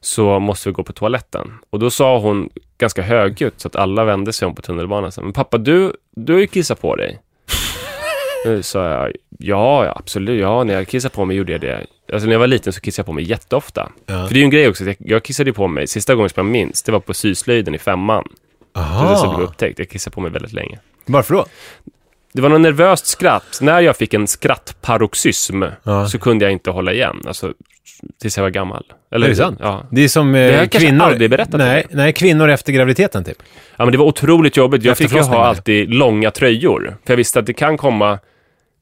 [0.00, 1.52] så måste vi gå på toaletten.
[1.70, 5.12] Och då sa hon ganska högljutt så att alla vände sig om på tunnelbanan.
[5.12, 7.18] Så, Men pappa, du, du har ju kissat på dig.
[8.44, 11.86] Nu sa jag, ja, absolut, ja, när jag kissade på mig gjorde jag det.
[12.12, 13.92] Alltså när jag var liten så kissade jag på mig jätteofta.
[14.06, 14.26] Ja.
[14.26, 16.46] För det är ju en grej också, jag, jag kissade på mig, sista gången som
[16.46, 18.24] jag minns, det var på syslöjden i femman.
[18.74, 20.78] Det var så jag blev upptäckt, jag kissade på mig väldigt länge.
[21.06, 21.46] Varför då?
[22.32, 23.58] Det var något nervöst skratt.
[23.60, 26.08] När jag fick en skrattparoxysm Ja.
[26.08, 27.22] så kunde jag inte hålla igen.
[27.26, 27.52] Alltså,
[28.20, 28.84] tills jag var gammal.
[29.10, 29.58] Eller, Är det sant?
[29.62, 29.86] Ja.
[29.90, 31.04] Det är som Det har eh, jag kanske kvinnor...
[31.04, 33.42] aldrig berättat nej, för nej, kvinnor efter graviditeten typ.
[33.76, 34.84] ja, men det var otroligt jobbigt.
[34.84, 36.96] Jag Efter fick ju ha alltid långa tröjor.
[37.06, 38.18] För jag visste att det kan komma...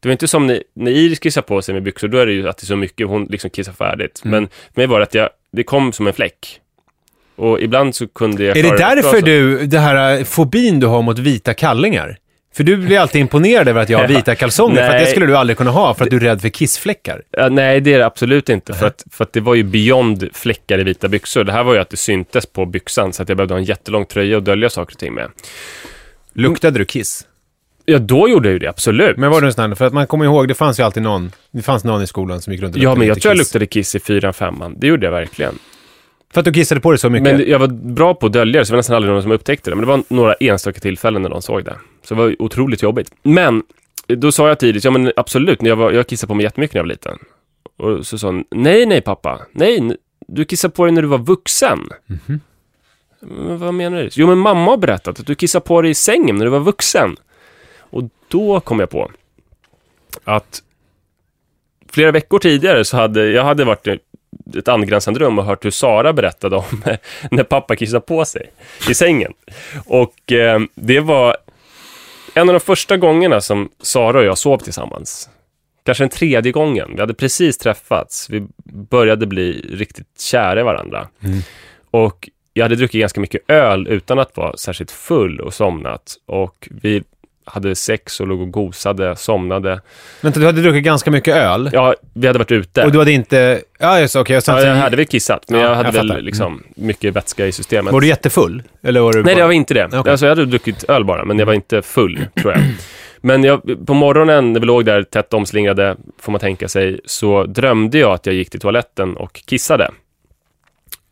[0.01, 2.33] Det var inte som när, när Iris kissar på sig med byxor, då är det
[2.33, 4.21] ju att det är så mycket, hon liksom kissar färdigt.
[4.25, 4.31] Mm.
[4.43, 6.61] Men för mig var det att jag, det kom som en fläck.
[7.39, 11.03] Och ibland så kunde jag Är det därför du, det här eh, fobin du har
[11.03, 12.19] mot vita kallingar?
[12.55, 15.27] För du blir alltid imponerad över att jag har vita kalsonger, för att det skulle
[15.27, 17.23] du aldrig kunna ha för att du är rädd för kissfläckar.
[17.31, 18.75] Ja, nej, det är det absolut inte.
[18.75, 21.45] För att, för att det var ju beyond fläckar i vita byxor.
[21.45, 23.65] Det här var ju att det syntes på byxan, så att jag behövde ha en
[23.65, 25.31] jättelång tröja och dölja saker och ting med.
[26.33, 27.27] Luktade du kiss?
[27.85, 29.17] Ja, då gjorde jag ju det, absolut.
[29.17, 31.03] Men var du en sån här, för att man kommer ihåg, det fanns ju alltid
[31.03, 33.31] någon, det fanns någon i skolan som gick runt och ja, luktade men jag tror
[33.31, 33.47] jag kiss.
[33.47, 34.75] luktade kiss i fyran, femman.
[34.79, 35.59] Det gjorde jag verkligen.
[36.31, 37.37] För att du kissade på dig så mycket?
[37.37, 39.33] Men jag var bra på att dölja det, så det var nästan aldrig någon som
[39.33, 39.77] upptäckte det.
[39.77, 41.77] Men det var några enstaka tillfällen när någon såg det.
[42.05, 43.13] Så det var otroligt jobbigt.
[43.23, 43.63] Men,
[44.07, 46.79] då sa jag tidigt, ja men absolut, jag, var, jag kissade på mig jättemycket när
[46.79, 47.19] jag var liten.
[47.77, 51.19] Och så sa hon, nej, nej pappa, nej, du kissade på dig när du var
[51.19, 51.89] vuxen.
[53.21, 54.09] Men vad menar du?
[54.13, 56.61] Jo, men mamma har berättat att du kissade på dig i sängen när du var
[56.61, 57.17] vuxen.
[57.79, 59.11] Och då kom jag på
[60.25, 60.63] att
[61.91, 63.87] flera veckor tidigare så hade jag hade varit
[64.59, 66.85] ett angränsande rum och hört hur Sara berättade om
[67.31, 68.51] när pappa kissade på sig
[68.91, 69.33] i sängen.
[69.87, 71.37] Och eh, det var
[72.35, 75.31] en av de första gångerna som Sara och jag sov tillsammans.
[75.85, 76.91] Kanske den tredje gången.
[76.95, 78.31] Vi hade precis träffats.
[78.31, 81.09] Vi började bli riktigt kära i varandra.
[81.91, 86.17] Och jag hade druckit ganska mycket öl utan att vara särskilt full och somnat.
[86.27, 87.03] Och vi
[87.53, 89.81] hade sex och låg och gosade, somnade.
[90.21, 91.71] Vänta, du hade druckit ganska mycket öl.
[91.73, 92.85] Ja, vi hade varit ute.
[92.85, 93.63] Och du hade inte...
[93.79, 94.41] Ja, just okej.
[94.47, 96.23] Ja, jag hade väl kissat, men Ja, jag hade jag väl fattar.
[96.23, 97.93] liksom mycket vätska i systemet.
[97.93, 98.63] Var du jättefull?
[98.83, 99.41] Eller var du Nej, bara...
[99.41, 99.87] jag var inte det.
[99.93, 100.11] Okej.
[100.11, 102.63] Alltså, jag hade druckit öl bara, men jag var inte full, tror jag.
[103.21, 107.45] Men jag, på morgonen när vi låg där tätt omslingrade, får man tänka sig, så
[107.45, 109.91] drömde jag att jag gick till toaletten och kissade.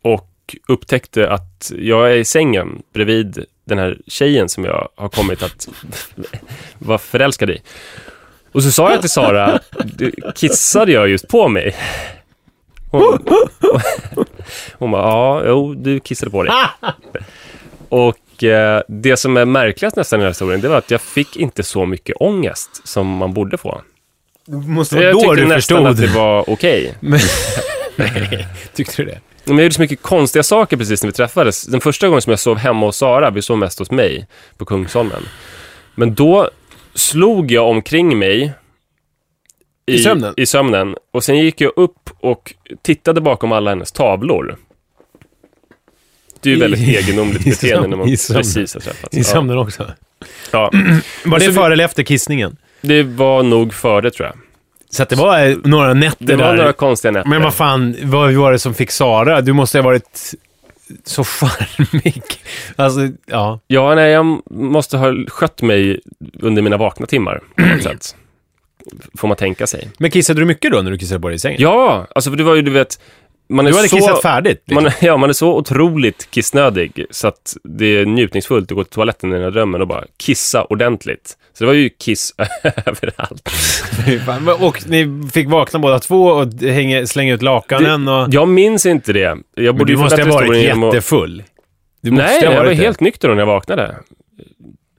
[0.01, 5.43] Och upptäckte att jag är i sängen bredvid den här tjejen som jag har kommit
[5.43, 5.67] att
[6.79, 7.61] vara förälskad i.
[8.51, 11.75] Och så sa jag till Sara, "Du, kissade jag just på mig?
[12.91, 13.25] Hon,
[14.73, 16.53] hon bara, ja, jo, du kissade på dig.
[17.89, 21.01] Och eh, det som är märkligast nästan i den här historien, det var att jag
[21.01, 23.81] fick inte så mycket ångest som man borde få.
[24.45, 25.87] Det måste Jag vara då tyckte du nästan förstod.
[26.05, 26.93] att det var okej.
[27.97, 29.19] Nej, tyckte du det?
[29.47, 31.63] Men jag gjorde så mycket konstiga saker precis när vi träffades.
[31.65, 34.27] Den första gången som jag sov hemma hos Sara, vi sov mest hos mig
[34.57, 35.23] på Kungsholmen.
[35.95, 36.49] Men då
[36.93, 38.53] slog jag omkring mig
[39.85, 40.33] I sömnen?
[40.37, 40.95] i sömnen.
[41.13, 44.55] Och sen gick jag upp och tittade bakom alla hennes tavlor.
[46.41, 49.17] Det är ju I- väldigt egendomligt i beteende sömn- när man i precis har träffats.
[49.17, 49.91] I sömnen också.
[50.51, 50.71] Ja.
[51.25, 52.57] Var det så vi- före eller efter kissningen?
[52.81, 54.37] Det var nog före tror jag.
[54.89, 56.55] Så att det var eh, några nätter Det var där.
[56.57, 57.29] några konstiga nätter.
[57.29, 59.41] Men vad fan, vad var det som fick Sara?
[59.41, 60.33] Du måste ha varit
[61.05, 62.23] så charmig.
[62.75, 63.59] Alltså, ja.
[63.67, 65.99] Ja, nej, jag måste ha skött mig
[66.39, 68.15] under mina vakna timmar på något sätt.
[69.17, 69.89] Får man tänka sig.
[69.97, 71.61] Men kissade du mycket då när du kissade på dig i sängen?
[71.61, 72.99] Ja, alltså för det var ju, du vet...
[73.49, 74.63] Man är Du hade så, kissat färdigt?
[74.65, 74.83] Liksom.
[74.83, 78.93] Man, ja, man är så otroligt kissnödig så att det är njutningsfullt att gå till
[78.93, 81.37] toaletten i den här drömmen och bara kissa ordentligt.
[81.53, 82.33] Så det var ju kiss
[82.85, 83.49] överallt.
[84.59, 88.27] Och ni fick vakna båda två och hänga, slänga ut lakanen och...
[88.31, 89.19] Jag minns inte det.
[89.19, 91.43] Jag Men borde du ju få måste ha varit jättefull.
[92.01, 92.73] Du måste Nej, jag var det.
[92.73, 93.95] helt nykter när jag vaknade.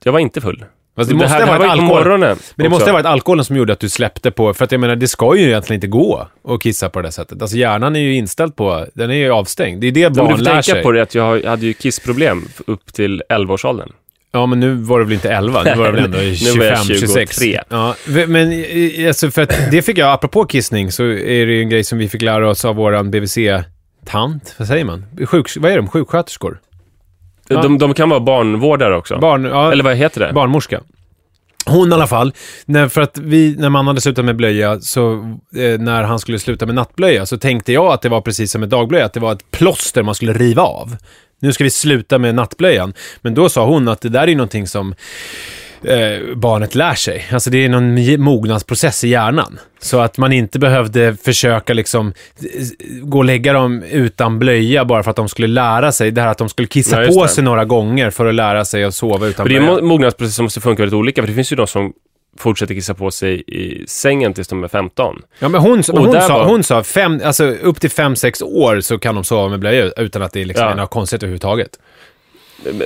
[0.03, 0.65] Jag var inte full.
[0.99, 1.89] Fast det måste här, ha varit alkohol.
[1.95, 2.37] morgonen.
[2.55, 4.81] Men det måste ha varit alkoholen som gjorde att du släppte på, för att jag
[4.81, 7.41] menar, det ska ju egentligen inte gå att kissa på det där sättet.
[7.41, 9.81] Alltså hjärnan är ju inställd på, den är ju avstängd.
[9.81, 10.83] Det är det Men du barn får lär tänka sig.
[10.83, 13.89] på det att jag hade ju kissproblem upp till 11-årsåldern.
[14.31, 16.59] Ja, men nu var det väl inte 11, nu var det väl ändå Nu 25,
[16.59, 17.35] var jag 26.
[17.39, 17.61] 23.
[17.69, 17.95] Ja,
[18.27, 21.69] men eh, alltså för att det fick jag, apropå kissning, så är det ju en
[21.69, 25.05] grej som vi fick lära oss av våran BVC-tant, vad säger man?
[25.25, 25.87] Sjuk, vad är de?
[25.87, 26.59] Sjuksköterskor?
[27.51, 27.61] Ja.
[27.61, 29.17] De, de kan vara barnvårdare också.
[29.17, 30.33] Barn, ja, Eller vad heter det?
[30.33, 30.81] Barnmorska.
[31.65, 32.33] Hon i alla fall,
[32.65, 35.13] när, för att vi, när man hade slutat med blöja, så
[35.55, 38.59] eh, när han skulle sluta med nattblöja, så tänkte jag att det var precis som
[38.59, 40.95] med dagblöja, att det var ett plåster man skulle riva av.
[41.41, 42.93] Nu ska vi sluta med nattblöjan.
[43.21, 44.95] Men då sa hon att det där är någonting som
[45.83, 47.25] eh, barnet lär sig.
[47.31, 49.59] Alltså det är någon mognadsprocess i hjärnan.
[49.81, 52.45] Så att man inte behövde försöka liksom eh,
[53.01, 56.11] gå och lägga dem utan blöja bara för att de skulle lära sig.
[56.11, 58.83] Det här att de skulle kissa Ja, på sig några gånger för att lära sig
[58.83, 59.73] att sova utan För det är blöja.
[59.73, 61.93] en mo- mognadsprocess som måste funka väldigt olika, för det finns ju de som
[62.37, 65.21] fortsätter kissa på sig i sängen tills de är 15.
[65.39, 68.41] Ja, men hon, Och hon, sa, var- hon sa fem, alltså upp till fem sex
[68.41, 70.71] år så kan de sova med blöja utan att det liksom Ja.
[70.71, 71.69] är något konstigt överhuvudtaget.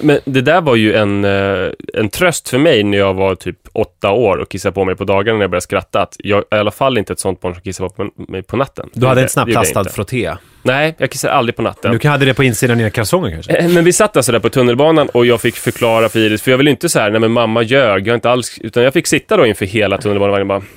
[0.02, 3.58] Men det där var ju en, eh, en tröst för mig när jag var typ
[3.74, 6.02] åtta år och kissade på mig på dagarna när jag började skratta.
[6.02, 8.58] Att jag är i alla fall inte ett sånt barn som kissar på mig på
[8.58, 8.90] natten.
[8.94, 9.90] Du hade Det- en inte.
[9.94, 10.32] frotté.
[10.64, 11.92] Nej, jag kissar aldrig på natten.
[11.92, 13.52] Du kan- hade det på insidan av dina kalsonger kanske?
[13.54, 16.52] Eh, Men vi satt alltså där på tunnelbanan och jag fick förklara för Iris, för
[16.52, 19.08] jag vill inte så här, nej men mamma ljög, jag inte alls, utan jag fick
[19.08, 20.68] sitta då inför hela tunnelbanevagnen och bara,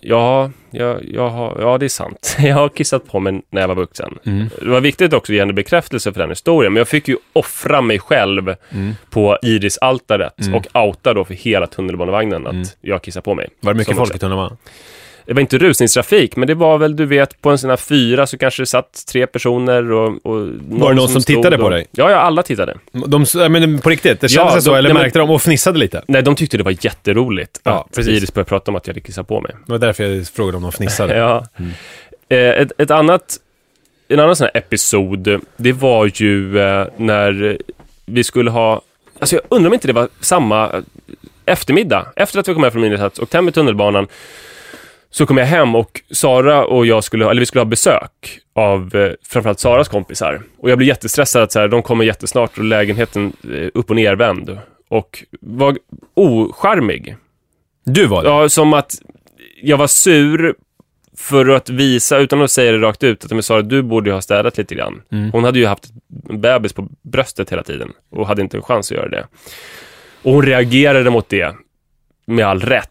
[0.00, 3.68] ja, jag, jag har, ja det är sant, jag har kissat på mig när jag
[3.68, 4.18] var vuxen.
[4.60, 7.16] Det var viktigt också att ge henne bekräftelse för den historien, men jag fick ju
[7.32, 8.54] offra mig själv
[9.10, 13.48] på Iris-altaret och outa då för hela tunnelbanevagnen att jag kissar på mig.
[13.60, 14.56] Var det mycket folk i tunnelbanan?
[15.26, 18.26] Det var inte rusningstrafik, men det var väl, du vet, på en sån här fyra
[18.26, 20.08] så kanske det satt tre personer och...
[20.26, 21.86] och Var det någon som stod tittade på och- dig?
[21.90, 22.74] Ja, ja, alla tittade.
[22.92, 24.70] De, men på riktigt, det kändes Ja, så?
[24.70, 26.02] de- Eller nej, men- märkte de och fnissade lite?
[26.08, 28.16] Nej, de tyckte det var jätteroligt Ja, att precis.
[28.18, 29.52] Iris började prata om att jag hade kissat på mig.
[29.66, 31.16] Det var därför jag frågade om de fnissade.
[31.18, 31.46] Ja.
[32.28, 33.36] Eh, ett, ett annat,
[34.08, 37.58] en annan sån här episod, det var ju eh, när
[38.06, 38.82] vi skulle ha,
[39.18, 40.82] alltså jag undrar om inte det var samma
[41.46, 44.06] eftermiddag, efter att vi kom hem från Minirätt och åkt hem med tunnelbanan,
[45.10, 48.96] Så kom jag hem och Sara och jag skulle, eller vi skulle ha besök av
[48.96, 50.42] eh, framförallt Saras kompisar.
[50.58, 53.96] Och jag blev jättestressad att så här, de kommer jättesnart och lägenheten eh, upp och
[53.96, 54.58] nervänd.
[54.88, 55.78] Och var
[56.14, 57.16] ocharmig.
[57.84, 58.28] Du var det?
[58.28, 58.92] Ja, som att
[59.62, 60.54] jag var sur
[61.16, 64.10] för att visa, utan att säga det rakt ut, att jag sa att du borde
[64.10, 65.02] ju ha städat lite grann.
[65.12, 65.30] Mm.
[65.32, 65.84] Hon hade ju haft
[66.28, 69.26] en bebis på bröstet hela tiden och hade inte en chans att göra det.
[70.22, 71.54] Och hon reagerade mot det
[72.26, 72.90] med all rätt.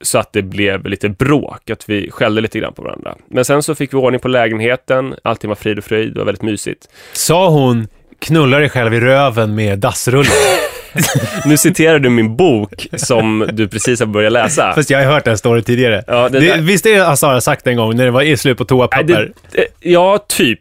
[0.00, 3.14] Så att det blev lite bråk, att vi skällde lite grann på varandra.
[3.30, 6.26] Men sen så fick vi ordning på lägenheten, allting var frid och fröjd, det var
[6.26, 6.88] väldigt mysigt.
[7.12, 7.88] Sa hon
[8.18, 10.32] knulla dig själv i röven med dassrullen?
[11.46, 14.72] Nu citerar du min bok som du precis har börjat läsa.
[14.74, 16.04] Fast jag har hört den story tidigare.
[16.06, 18.36] Ja, det det, där- visst är det Sara sagt en gång när det var i
[18.36, 19.30] slut på toapapper?
[19.52, 20.60] det, eh, ja, typ.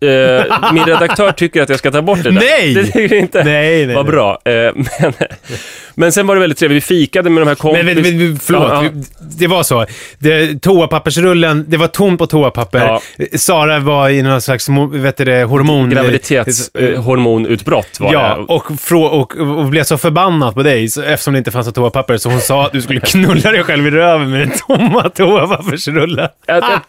[0.00, 2.40] Eh, min redaktör tycker att jag ska ta bort det där.
[2.40, 2.74] Nej!
[2.74, 3.44] Det tycker inte.
[3.44, 4.38] Nej, nej, Vad bra.
[4.44, 5.12] Eh, men,
[5.94, 6.76] men sen var det väldigt trevligt.
[6.76, 7.84] Vi fikade med de här kompis...
[7.84, 8.90] Men, men, men förlåt, Ja, ja.
[9.38, 9.86] Det var så.
[10.18, 12.78] Det, toapappersrullen, det var tomt på toapapper.
[12.78, 13.00] Ja.
[13.38, 15.90] Sara var i någon slags vet du hormon...
[15.90, 18.42] Graviditetshormonutbrott var Ja, det.
[18.54, 21.74] och, frå, och, och blev så förbannad på dig så, eftersom det inte fanns något
[21.74, 25.08] toapapper så hon sa att du skulle knulla dig själv i röven med den tomma
[25.08, 26.28] toapappersrullen.
[26.46, 26.80] Jag, jag,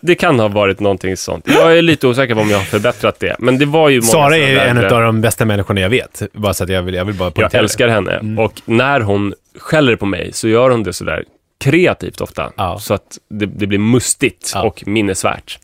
[0.00, 1.44] det kan ha varit någonting sånt.
[1.48, 3.36] Jag är lite osäker på om jag har förbättrat det.
[3.38, 6.22] Men det var ju många Sara är ju en av de bästa människorna jag vet.
[6.32, 8.12] Bara så att jag vill, jag vill bara Jag älskar henne.
[8.12, 8.38] Mm.
[8.38, 11.24] Och när hon skäller på mig så gör hon det sådär
[11.60, 12.52] kreativt ofta.
[12.56, 12.78] Ja.
[12.78, 14.62] Så att det, det blir mustigt Ja.
[14.62, 15.58] och minnesvärt.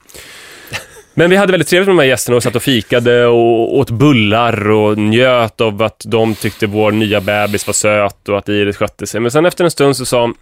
[1.14, 3.90] Men vi hade väldigt trevligt med de här gästerna och satt och fikade och åt
[3.90, 8.76] bullar och njöt av att de tyckte vår nya bebis var söt och att Iris
[8.76, 9.20] skötte sig.
[9.20, 10.32] Men sen efter en stund så sa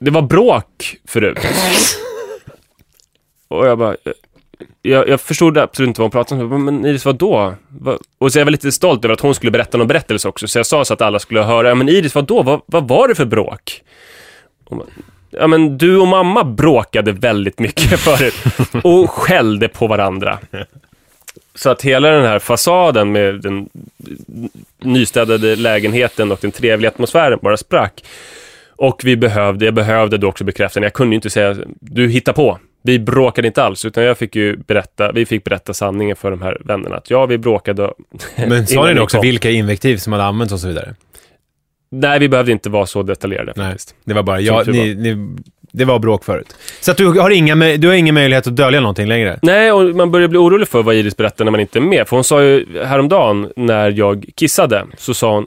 [0.00, 1.38] det var bråk förut.
[3.48, 3.96] och jag bara,
[4.82, 6.64] jag, jag förstod absolut inte vad hon pratade om.
[6.64, 7.54] Men Iris, vad då?
[8.18, 10.48] Och så jag var lite stolt över att hon skulle berätta någon berättelse också.
[10.48, 11.68] Så jag sa så att alla skulle höra.
[11.68, 12.42] Ja, men Iris, vad då?
[12.42, 13.82] Vad, vad var det för bråk?
[14.70, 14.86] Bara,
[15.30, 18.34] Ja, men du och mamma bråkade väldigt mycket förut
[18.84, 20.38] och skällde på varandra.
[21.54, 23.68] Så att hela den här fasaden med den
[24.78, 28.04] nystädade lägenheten och den trevliga atmosfären bara sprack.
[28.80, 32.32] Och vi behövde, jag behövde då också bekräfta, jag kunde ju inte säga, du hittar
[32.32, 32.58] på.
[32.82, 36.42] Vi bråkade inte alls, utan jag fick ju berätta, vi fick berätta sanningen för de
[36.42, 36.96] här vännerna.
[36.96, 37.90] Att ja, vi bråkade.
[38.36, 40.94] Men sa ni också vilka invektiv som hade använts och så vidare?
[41.90, 43.94] Nej, vi behövde inte vara så detaljerade Nej, faktiskt.
[44.04, 45.36] det var bara, ja, ni, ni,
[45.72, 46.56] det var bråk förut.
[46.80, 49.38] Så att du har, inga, du har ingen möjlighet att dölja någonting längre?
[49.42, 52.08] Nej, och man börjar bli orolig för vad Iris berättar när man inte är med.
[52.08, 55.46] För hon sa ju häromdagen när jag kissade, så sa hon,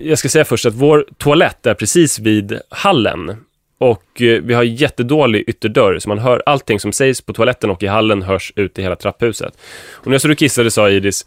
[0.00, 3.36] jag ska säga först att vår toalett är precis vid hallen.
[3.78, 7.82] Och eh, vi har jättedålig ytterdörr, så man hör allting som sägs på toaletten och
[7.82, 9.52] i hallen hörs ut i hela trapphuset.
[9.92, 11.26] Och när jag stod och kissade sa Iris,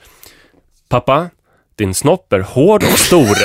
[0.90, 1.30] pappa,
[1.76, 3.38] din snopp är hård och stor.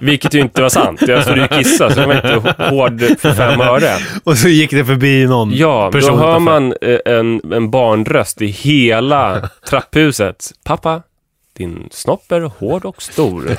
[0.00, 1.02] Vilket ju inte var sant.
[1.08, 3.96] Jag stod ju och kissade, så den var inte hård för fem öre.
[4.24, 8.42] Och så gick det förbi någon Ja, då person hör man eh, en, en barnröst
[8.42, 10.50] i hela trapphuset.
[10.64, 11.02] Pappa,
[11.56, 13.56] din snopp är hård och stor.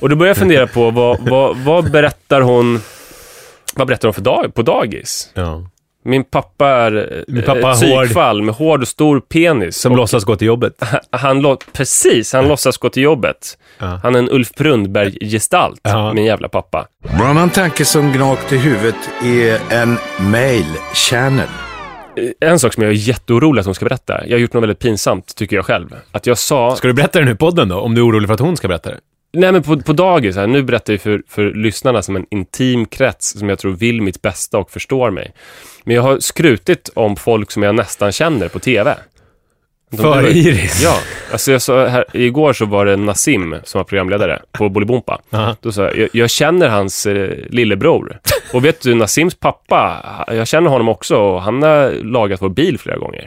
[0.00, 2.80] Och då börjar jag fundera på vad, vad, vad berättar hon
[3.74, 5.30] vad berättar hon för dag, på dagis?
[5.34, 5.68] Ja.
[6.04, 8.04] Min pappa är eh, Min pappa ett är hård.
[8.04, 9.76] psykfall med hård och stor penis.
[9.76, 10.72] Som Och låtsas gå till jobbet.
[11.10, 13.58] han lå- Precis, han låtsas gå till jobbet.
[13.78, 14.00] Ja.
[14.02, 16.12] Han är en Ulf Brundberg-gestalt, Ja.
[16.12, 16.86] min jävla pappa.
[17.04, 19.98] En annan tanke som gnagt i huvudet är en
[20.30, 21.48] mail channel.
[22.16, 24.26] Eh, En sak som jag är jätteorolig att hon ska berätta.
[24.26, 25.94] Jag har gjort något väldigt pinsamt, tycker jag själv.
[26.12, 26.76] Att jag sa...
[26.76, 27.80] Ska du berätta det nu i podden då?
[27.80, 28.98] Om du är orolig för att hon ska berätta det?
[29.34, 32.86] Nej men på, på dagis, här, nu berättar jag för, för lyssnarna som en intim
[32.86, 35.32] krets som jag tror vill mitt bästa och förstår mig.
[35.84, 38.96] Men jag har skrutit om folk som jag nästan känner på TV.
[39.96, 40.82] För Iris?
[40.82, 40.98] Ja,
[41.32, 45.20] alltså jag sa här, igår så var det Nassim som var programledare på Bolibompa.
[45.60, 48.20] Då sa jag, jag, jag känner hans eh, lillebror.
[48.52, 52.78] Och vet du, Nassims pappa, jag känner honom också och han har lagat vår bil
[52.78, 53.26] flera gånger.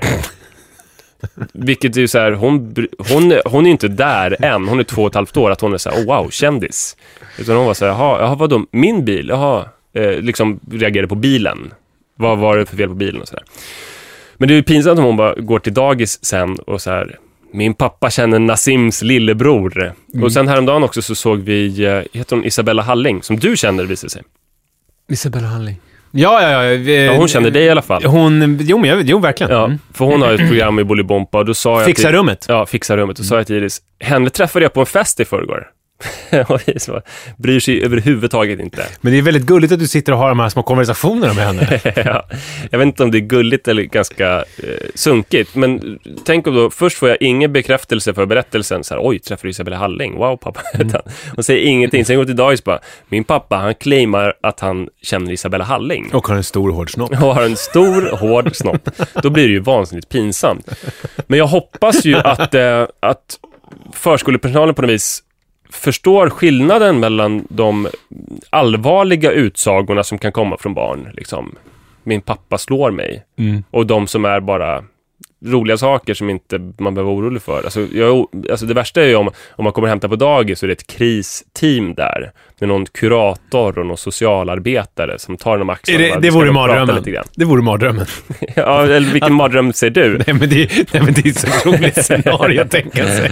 [1.54, 4.68] Vilket är ju så här, hon, hon, hon är inte där än.
[4.68, 6.98] Hon är två och ett halvt år, att hon är så här, oh wow, kändis.
[7.40, 9.30] Utan hon var så här, jaha, jaha vadå, min bil?
[9.30, 11.74] Jaha, eh, liksom reagerade på bilen.
[12.16, 13.46] Vad var det för fel på bilen och så där.
[14.38, 17.18] Men det är ju pinsamt om hon bara går till dagis sen och så här,
[17.54, 19.94] min pappa känner Nassims lillebror.
[20.24, 23.84] Och sen häromdagen också så såg vi, eh, heter hon Isabella Halling, som du känner
[23.84, 24.22] visade sig.
[25.10, 25.76] Isabella Halling.
[26.12, 26.78] Ja, ja, ja.
[26.78, 28.04] vi- Ja, hon känner dig i alla fall.
[28.06, 29.52] Hon, jo, men jag, jo verkligen.
[29.54, 29.80] Ja, Mm.
[29.94, 32.46] för hon har ett program i Bolibompa och då sa jag Fixa till, rummet.
[32.50, 33.20] Ja, fixa rummet.
[33.20, 35.68] Och sa jag till Iris, henne träffade jag på en fest i förrgår.
[37.38, 38.86] Bryr sig överhuvudtaget inte.
[39.02, 41.46] Men det är väldigt gulligt att du sitter och har de här små konversationerna med
[41.46, 41.82] henne.
[41.96, 42.26] ja,
[42.72, 44.44] jag vet inte om det är gulligt eller ganska eh,
[44.96, 49.20] sunkigt, men tänk om då, först får jag ingen bekräftelse för berättelsen, så här, oj,
[49.20, 50.62] träffade du Isabella Halling, wow pappa.
[50.86, 51.02] Mm.
[51.36, 55.32] Hon säger ingenting, sen går till dagis bara, min pappa han claimar att han känner
[55.32, 56.10] Isabella Halling.
[56.14, 57.12] Och har en stor hård snopp.
[57.12, 58.90] Och har en stor hård snopp.
[59.14, 60.70] Då blir det ju vansinnigt pinsamt.
[61.28, 63.40] Men jag hoppas ju att, eh, att
[63.94, 65.24] förskolepersonalen på något vis
[65.76, 67.88] förstår skillnaden mellan de
[68.50, 71.56] allvarliga utsagorna som kan komma från barn, liksom,
[72.04, 73.64] min pappa slår mig, Mm.
[73.72, 74.84] och de som är bara
[75.46, 77.64] roliga saker som inte man behöver vara orolig för.
[77.64, 80.64] Alltså, jag, alltså det värsta är ju om, om man kommer och hämtar på dagis
[80.64, 85.70] och det är ett kristeam där med någon kurator och någon socialarbetare som tar dem
[85.70, 86.00] axlarna.
[86.00, 87.04] Det, det vore mardrömmen.
[87.36, 88.06] Det vore mardrömmen.
[88.56, 90.18] ja, eller vilken mardröm ser du?
[90.18, 93.30] Nej men, det, nej, men det är ett så roligt scenario att tänka sig.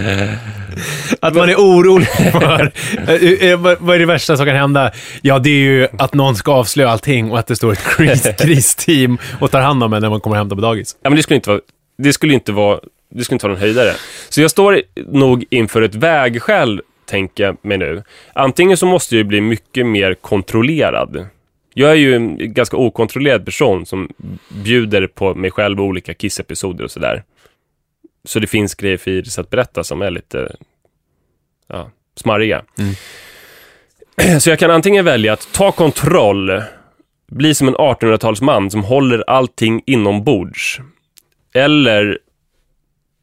[1.20, 2.72] Att man är orolig för...
[3.08, 4.90] eh, eh, vad- Vad är det värsta som kan hända?
[5.22, 8.26] Ja, det är ju att någon ska avslöja allting och att det står ett kris,
[8.38, 10.96] kristeam och tar hand om en när man kommer hämtar på dagis.
[11.02, 11.60] Ja, men det skulle inte vara,
[11.98, 12.80] det skulle inte vara,
[13.14, 13.92] det skulle inte vara någon höjdare.
[14.28, 18.02] Så jag står nog inför ett vägskäl, tänker jag mig nu.
[18.32, 21.26] Antingen så måste jag bli mycket mer kontrollerad.
[21.76, 24.08] Jag är ju en ganska okontrollerad person som
[24.48, 27.22] bjuder på mig själv och olika kissepisoder och sådär.
[28.24, 30.56] Så det finns grejer för Iris att berätta som är lite
[31.68, 32.64] ja, smarriga.
[34.40, 36.62] Så jag kan antingen välja att ta kontroll,
[37.26, 40.80] bli som en 1800-talsman som håller allting inombords.
[41.54, 42.18] Eller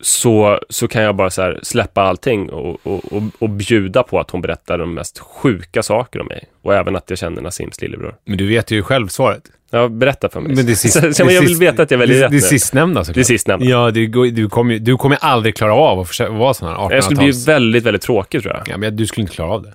[0.02, 4.32] så, så kan jag bara så släppa allting och, och, och, och bjuda på att
[4.32, 6.44] hon berättar de mest sjuka saker om mig.
[6.64, 8.16] Och även att jag känner Nasims lillebror.
[8.26, 9.42] Men du vet ju själv svaret.
[9.74, 10.56] Ja, berätta för mig.
[10.56, 12.36] Men det sist, så, så, men jag vill veta att jag väljer det, rätt Det
[12.36, 12.42] nu.
[12.42, 13.16] sistnämnda såklart.
[13.16, 13.66] Det sistnämnda.
[13.66, 16.76] Ja, du, du kommer ju- du kommer aldrig klara av att försöka vara sån här
[16.76, 16.94] 1800-tals...
[16.94, 18.68] Jag skulle bli väldigt, väldigt tråkig tror jag.
[18.70, 19.74] Ja, men du skulle inte klara av det.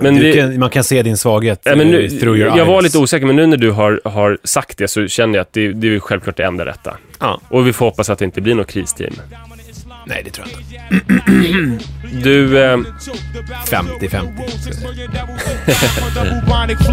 [0.00, 2.58] Men du det- kan, man kan se din svaghet Ja, men nu, eh, through your
[2.58, 2.82] jag var eyes.
[2.84, 5.72] lite osäker, men nu när du har, har sagt det så känner jag att det,
[5.72, 6.96] det är självklart det enda rätta.
[7.20, 7.40] Ja.
[7.48, 9.12] Och vi får hoppas att det inte blir något kristeam.
[10.06, 10.80] Nej, det tror jag inte.
[12.22, 12.76] Du, eh,
[13.66, 14.32] 50-50.
[16.46, 16.78] bubonic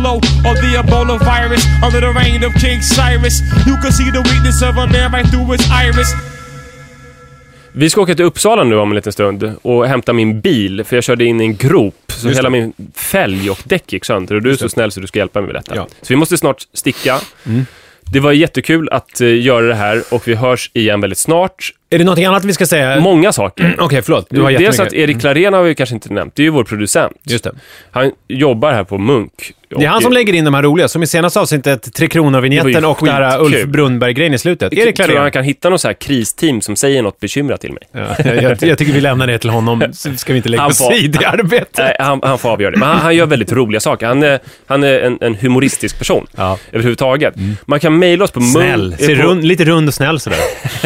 [7.78, 10.98] vi ska åka till Uppsala nu om en liten stund och hämta min bil, för
[10.98, 11.96] jag körde in i en grop.
[12.08, 12.52] Så Just hela det.
[12.62, 15.42] min fälg och däck gick sönder och du är så snäll så du ska hjälpa
[15.42, 15.76] mig med detta.
[15.76, 15.88] Ja.
[16.02, 17.20] Så vi måste snart sticka.
[17.46, 17.66] Mm.
[18.12, 21.74] Det var jättekul att eh, göra det här och vi hörs igen väldigt snart.
[21.90, 23.00] Är det någonting annat vi ska säga?
[23.00, 23.76] Många saker.
[23.80, 24.28] Okej, förlåt.
[24.30, 26.36] Du har Dels att Erik Klarén har vi kanske inte nämnt.
[26.36, 27.14] Det är ju vår producent.
[27.24, 27.52] Just det.
[27.92, 29.32] Han jobbar här på Munk.
[29.70, 32.86] Det är han som lägger in de här roliga, som i senaste avsnittet, Tre Kronor-vinjetten
[32.86, 33.42] och det här.
[33.42, 34.74] Ulf Brunnberg-grejen i slutet.
[34.74, 35.32] Erik tror han Klarén.
[35.32, 37.84] kan hitta något så här kristeam som säger något bekymrat till mig.
[37.92, 40.72] Ja, jag, jag tycker vi lämnar det till honom, så ska vi inte lägga Han
[40.72, 41.78] oss i det arbetet.
[41.78, 42.78] Nej, han, han får avgöra det.
[42.78, 44.08] Men han, han gör väldigt roliga saker.
[44.08, 46.58] Han är, han är en, en humoristisk person Ja.
[46.72, 47.34] överhuvudtaget.
[47.66, 48.96] Man kan mejla oss på Snäll.
[49.00, 50.40] munk- på, rund, lite rund och snäll sådär.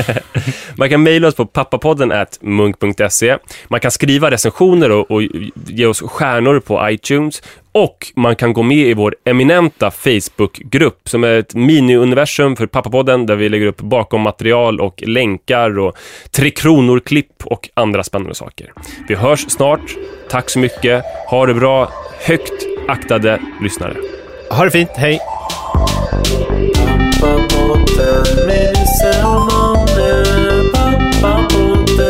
[0.81, 3.37] Man kan mejla oss på pappapodden at munk.se.
[3.67, 5.21] Man kan skriva recensioner och, och
[5.67, 7.43] ge oss stjärnor på iTunes.
[7.71, 13.25] Och man kan gå med i vår eminenta Facebookgrupp som är ett mini-universum för Pappapodden
[13.25, 15.97] där vi lägger upp bakom material och länkar och
[16.31, 18.73] Tre Kronor-klipp och andra spännande saker.
[19.07, 19.95] Vi hörs snart.
[20.29, 21.03] Tack så mycket.
[21.27, 21.91] Ha det bra.
[22.25, 23.95] Högt aktade lyssnare.
[24.49, 25.19] Ha det fint, hej.